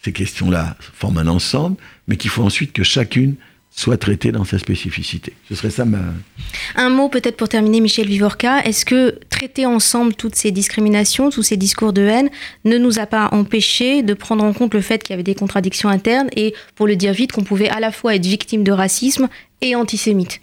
ces 0.02 0.12
questions-là 0.12 0.76
forment 0.78 1.18
un 1.18 1.26
ensemble, 1.26 1.76
mais 2.06 2.16
qu'il 2.16 2.30
faut 2.30 2.44
ensuite 2.44 2.72
que 2.72 2.84
chacune 2.84 3.34
soit 3.76 3.98
traitée 3.98 4.32
dans 4.32 4.44
sa 4.44 4.58
spécificité. 4.58 5.34
Ce 5.48 5.54
serait 5.54 5.70
ça 5.70 5.84
ma... 5.84 6.00
Un 6.74 6.88
mot 6.88 7.10
peut-être 7.10 7.36
pour 7.36 7.48
terminer, 7.48 7.80
Michel 7.80 8.08
Vivorca. 8.08 8.64
Est-ce 8.64 8.86
que 8.86 9.18
traiter 9.28 9.66
ensemble 9.66 10.14
toutes 10.14 10.34
ces 10.34 10.50
discriminations, 10.50 11.28
tous 11.28 11.42
ces 11.42 11.58
discours 11.58 11.92
de 11.92 12.00
haine, 12.00 12.30
ne 12.64 12.78
nous 12.78 12.98
a 12.98 13.04
pas 13.04 13.28
empêché 13.32 14.02
de 14.02 14.14
prendre 14.14 14.42
en 14.42 14.54
compte 14.54 14.72
le 14.72 14.80
fait 14.80 15.02
qu'il 15.02 15.10
y 15.10 15.14
avait 15.14 15.22
des 15.22 15.34
contradictions 15.34 15.90
internes 15.90 16.28
et, 16.34 16.54
pour 16.74 16.86
le 16.86 16.96
dire 16.96 17.12
vite, 17.12 17.32
qu'on 17.32 17.44
pouvait 17.44 17.68
à 17.68 17.78
la 17.78 17.92
fois 17.92 18.14
être 18.14 18.24
victime 18.24 18.64
de 18.64 18.72
racisme 18.72 19.28
et 19.60 19.76
antisémite? 19.76 20.40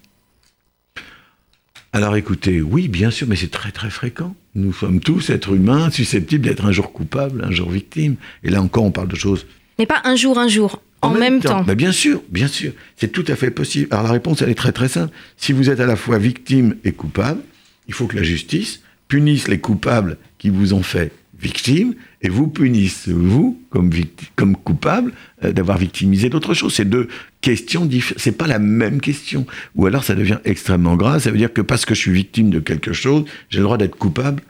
Alors 1.91 2.15
écoutez, 2.15 2.62
oui, 2.62 2.88
bien 2.88 3.10
sûr, 3.10 3.28
mais 3.28 3.36
c'est 3.36 3.52
très 3.52 3.72
très 3.72 3.89
fréquent. 3.89 4.36
Nous 4.54 4.74
sommes 4.74 5.00
tous 5.00 5.32
êtres 5.32 5.54
humains 5.56 5.89
susceptibles 5.89 6.46
d'être 6.46 6.65
un 6.65 6.72
jour 6.72 6.93
coupables, 6.93 7.43
un 7.43 7.52
jour 7.52 7.69
victimes. 7.69 8.15
Et 8.43 8.52
là 8.52 8.62
encore, 8.62 8.84
on 8.84 8.91
parle 8.91 9.08
de 9.08 9.15
choses. 9.15 9.48
Mais 9.79 9.86
pas 9.86 10.01
un 10.03 10.15
jour, 10.15 10.38
un 10.39 10.47
jour. 10.47 10.81
En, 11.01 11.09
même, 11.09 11.41
temps. 11.41 11.63
bien 11.63 11.91
sûr, 11.91 12.23
bien 12.29 12.47
sûr. 12.47 12.71
C'est 12.95 13.12
tout 13.12 13.25
à 13.27 13.36
fait 13.36 13.51
possible. 13.51 13.88
Alors 13.91 14.05
la 14.05 14.12
réponse, 14.12 14.41
elle 14.41 14.49
est 14.49 14.55
très 14.55 14.71
très 14.71 14.88
simple. 14.88 15.13
Si 15.36 15.51
vous 15.51 15.69
êtes 15.69 15.81
à 15.81 15.86
la 15.86 15.97
fois 15.97 16.17
victime 16.17 16.77
et 16.86 16.93
coupable, 16.93 17.41
il 17.89 17.93
faut 17.93 18.07
que 18.07 18.15
la 18.15 18.23
justice 18.23 18.81
punisse 19.09 19.49
les 19.49 19.59
coupables 19.59 20.17
qui 20.38 20.49
vous 20.49 20.73
ont 20.73 20.81
fait 20.81 21.12
victime 21.38 21.93
et 22.21 22.29
vous 22.29 22.47
punissez, 22.47 23.12
vous, 23.12 23.62
comme, 23.69 23.89
comme 24.38 24.55
coupable, 24.55 25.12
euh, 25.43 25.51
d'avoir 25.51 25.77
victimisé 25.77 26.29
d'autre 26.29 26.53
chose. 26.53 26.73
C'est 26.73 26.86
deux 26.86 27.09
questions 27.41 27.86
différentes. 27.86 28.21
C'est 28.21 28.38
pas 28.38 28.47
la 28.47 28.59
même 28.59 29.01
question. 29.01 29.45
Ou 29.75 29.86
alors 29.88 30.05
ça 30.05 30.15
devient 30.15 30.39
extrêmement 30.45 30.95
grave. 30.95 31.21
Ça 31.21 31.31
veut 31.31 31.38
dire 31.38 31.51
que 31.51 31.62
parce 31.62 31.83
que 31.83 31.93
je 31.93 31.99
suis 31.99 32.13
victime 32.13 32.49
de 32.49 32.59
quelque 32.59 32.93
chose, 32.93 33.25
j'ai 33.49 33.57
le 33.57 33.65
droit 33.65 33.77
d'être 33.77 33.97
coupable 33.97 34.41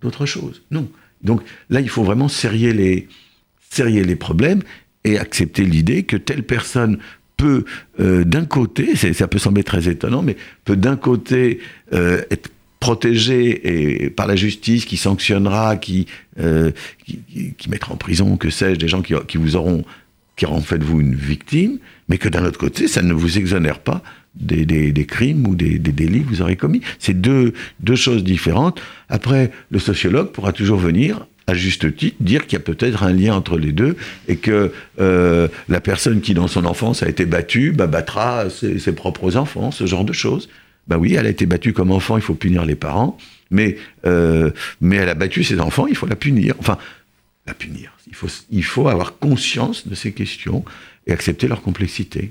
d'autre 0.00 0.24
chose. 0.24 0.62
Non. 0.70 0.88
Donc 1.22 1.42
là, 1.68 1.80
il 1.80 1.88
faut 1.90 2.04
vraiment 2.04 2.28
serrer 2.28 2.72
les, 2.72 3.08
serrer 3.70 4.04
les 4.04 4.16
problèmes 4.16 4.62
et 5.04 5.18
accepter 5.18 5.64
l'idée 5.64 6.02
que 6.02 6.16
telle 6.16 6.42
personne 6.42 6.98
peut, 7.36 7.64
euh, 8.00 8.24
d'un 8.24 8.44
côté, 8.44 8.96
ça 8.96 9.28
peut 9.28 9.38
sembler 9.38 9.64
très 9.64 9.88
étonnant, 9.88 10.22
mais 10.22 10.36
peut 10.64 10.76
d'un 10.76 10.96
côté 10.96 11.60
euh, 11.92 12.20
être 12.30 12.50
protégé 12.80 14.04
et 14.04 14.10
par 14.10 14.26
la 14.26 14.36
justice 14.36 14.84
qui 14.84 14.96
sanctionnera, 14.96 15.76
qui, 15.76 16.06
euh, 16.38 16.70
qui, 17.06 17.70
mettra 17.70 17.92
en 17.92 17.96
prison, 17.96 18.36
que 18.36 18.50
sais-je, 18.50 18.78
des 18.78 18.88
gens 18.88 19.02
qui, 19.02 19.14
qui, 19.26 19.36
vous 19.36 19.56
auront, 19.56 19.84
qui 20.36 20.46
auront 20.46 20.60
fait 20.60 20.78
de 20.78 20.84
vous 20.84 21.00
une 21.00 21.14
victime, 21.14 21.78
mais 22.08 22.18
que 22.18 22.28
d'un 22.28 22.44
autre 22.44 22.58
côté, 22.58 22.86
ça 22.86 23.02
ne 23.02 23.12
vous 23.12 23.38
exonère 23.38 23.80
pas 23.80 24.02
des, 24.34 24.64
des, 24.64 25.06
crimes 25.06 25.46
ou 25.46 25.54
des, 25.56 25.78
des, 25.78 25.92
délits 25.92 26.22
que 26.22 26.28
vous 26.28 26.42
aurez 26.42 26.56
commis. 26.56 26.80
C'est 26.98 27.20
deux, 27.20 27.52
deux 27.80 27.96
choses 27.96 28.22
différentes. 28.22 28.80
Après, 29.08 29.50
le 29.70 29.78
sociologue 29.80 30.30
pourra 30.30 30.52
toujours 30.52 30.78
venir 30.78 31.26
à 31.48 31.54
juste 31.54 31.96
titre, 31.96 32.16
dire 32.20 32.46
qu'il 32.46 32.58
y 32.58 32.62
a 32.62 32.64
peut-être 32.64 33.02
un 33.02 33.12
lien 33.12 33.34
entre 33.34 33.58
les 33.58 33.72
deux 33.72 33.96
et 34.28 34.36
que 34.36 34.70
euh, 35.00 35.48
la 35.68 35.80
personne 35.80 36.20
qui, 36.20 36.34
dans 36.34 36.46
son 36.46 36.66
enfance, 36.66 37.02
a 37.02 37.08
été 37.08 37.24
battue, 37.24 37.72
bah, 37.72 37.86
battra 37.86 38.50
ses, 38.50 38.92
propres 38.92 39.36
enfants, 39.36 39.70
ce 39.70 39.86
genre 39.86 40.04
de 40.04 40.12
choses. 40.12 40.50
Ben 40.88 40.98
oui, 40.98 41.14
elle 41.14 41.24
a 41.24 41.30
été 41.30 41.46
battue 41.46 41.72
comme 41.72 41.90
enfant, 41.90 42.18
il 42.18 42.22
faut 42.22 42.34
punir 42.34 42.66
les 42.66 42.74
parents, 42.74 43.16
mais, 43.50 43.78
euh, 44.04 44.50
mais 44.82 44.96
elle 44.96 45.08
a 45.08 45.14
battu 45.14 45.42
ses 45.42 45.58
enfants, 45.58 45.86
il 45.86 45.96
faut 45.96 46.06
la 46.06 46.16
punir. 46.16 46.54
Enfin, 46.58 46.76
la 47.46 47.54
punir. 47.54 47.92
Il 48.08 48.14
faut, 48.14 48.28
il 48.50 48.64
faut 48.64 48.88
avoir 48.88 49.18
conscience 49.18 49.88
de 49.88 49.94
ces 49.94 50.12
questions 50.12 50.64
et 51.06 51.12
accepter 51.12 51.48
leur 51.48 51.62
complexité. 51.62 52.30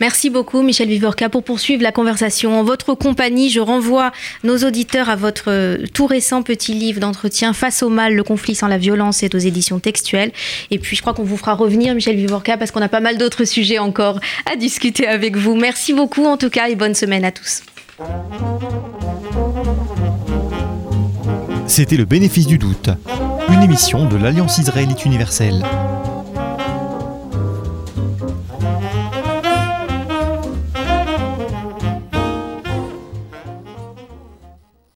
Merci 0.00 0.30
beaucoup, 0.30 0.62
Michel 0.62 0.88
Vivorca. 0.88 1.28
Pour 1.28 1.42
poursuivre 1.42 1.82
la 1.82 1.92
conversation 1.92 2.58
en 2.58 2.64
votre 2.64 2.94
compagnie, 2.94 3.50
je 3.50 3.60
renvoie 3.60 4.12
nos 4.44 4.58
auditeurs 4.58 5.08
à 5.08 5.16
votre 5.16 5.50
euh, 5.50 5.78
tout 5.92 6.06
récent 6.06 6.42
petit 6.42 6.74
livre 6.74 7.00
d'entretien 7.00 7.52
Face 7.52 7.82
au 7.82 7.88
mal, 7.88 8.14
le 8.14 8.22
conflit 8.22 8.54
sans 8.54 8.68
la 8.68 8.78
violence, 8.78 9.18
c'est 9.18 9.34
aux 9.34 9.38
éditions 9.38 9.78
textuelles. 9.78 10.32
Et 10.70 10.78
puis, 10.78 10.96
je 10.96 11.02
crois 11.02 11.14
qu'on 11.14 11.24
vous 11.24 11.36
fera 11.36 11.54
revenir, 11.54 11.94
Michel 11.94 12.16
Vivorca, 12.16 12.56
parce 12.56 12.70
qu'on 12.70 12.82
a 12.82 12.88
pas 12.88 13.00
mal 13.00 13.18
d'autres 13.18 13.44
sujets 13.44 13.78
encore 13.78 14.20
à 14.50 14.56
discuter 14.56 15.06
avec 15.06 15.36
vous. 15.36 15.54
Merci 15.54 15.92
beaucoup, 15.92 16.24
en 16.24 16.36
tout 16.36 16.50
cas, 16.50 16.68
et 16.68 16.74
bonne 16.74 16.94
semaine 16.94 17.24
à 17.24 17.32
tous. 17.32 17.62
C'était 21.66 21.96
le 21.96 22.04
bénéfice 22.04 22.46
du 22.46 22.58
doute, 22.58 22.90
une 23.48 23.62
émission 23.62 24.06
de 24.06 24.16
l'Alliance 24.16 24.58
israélite 24.58 25.04
universelle. 25.04 25.64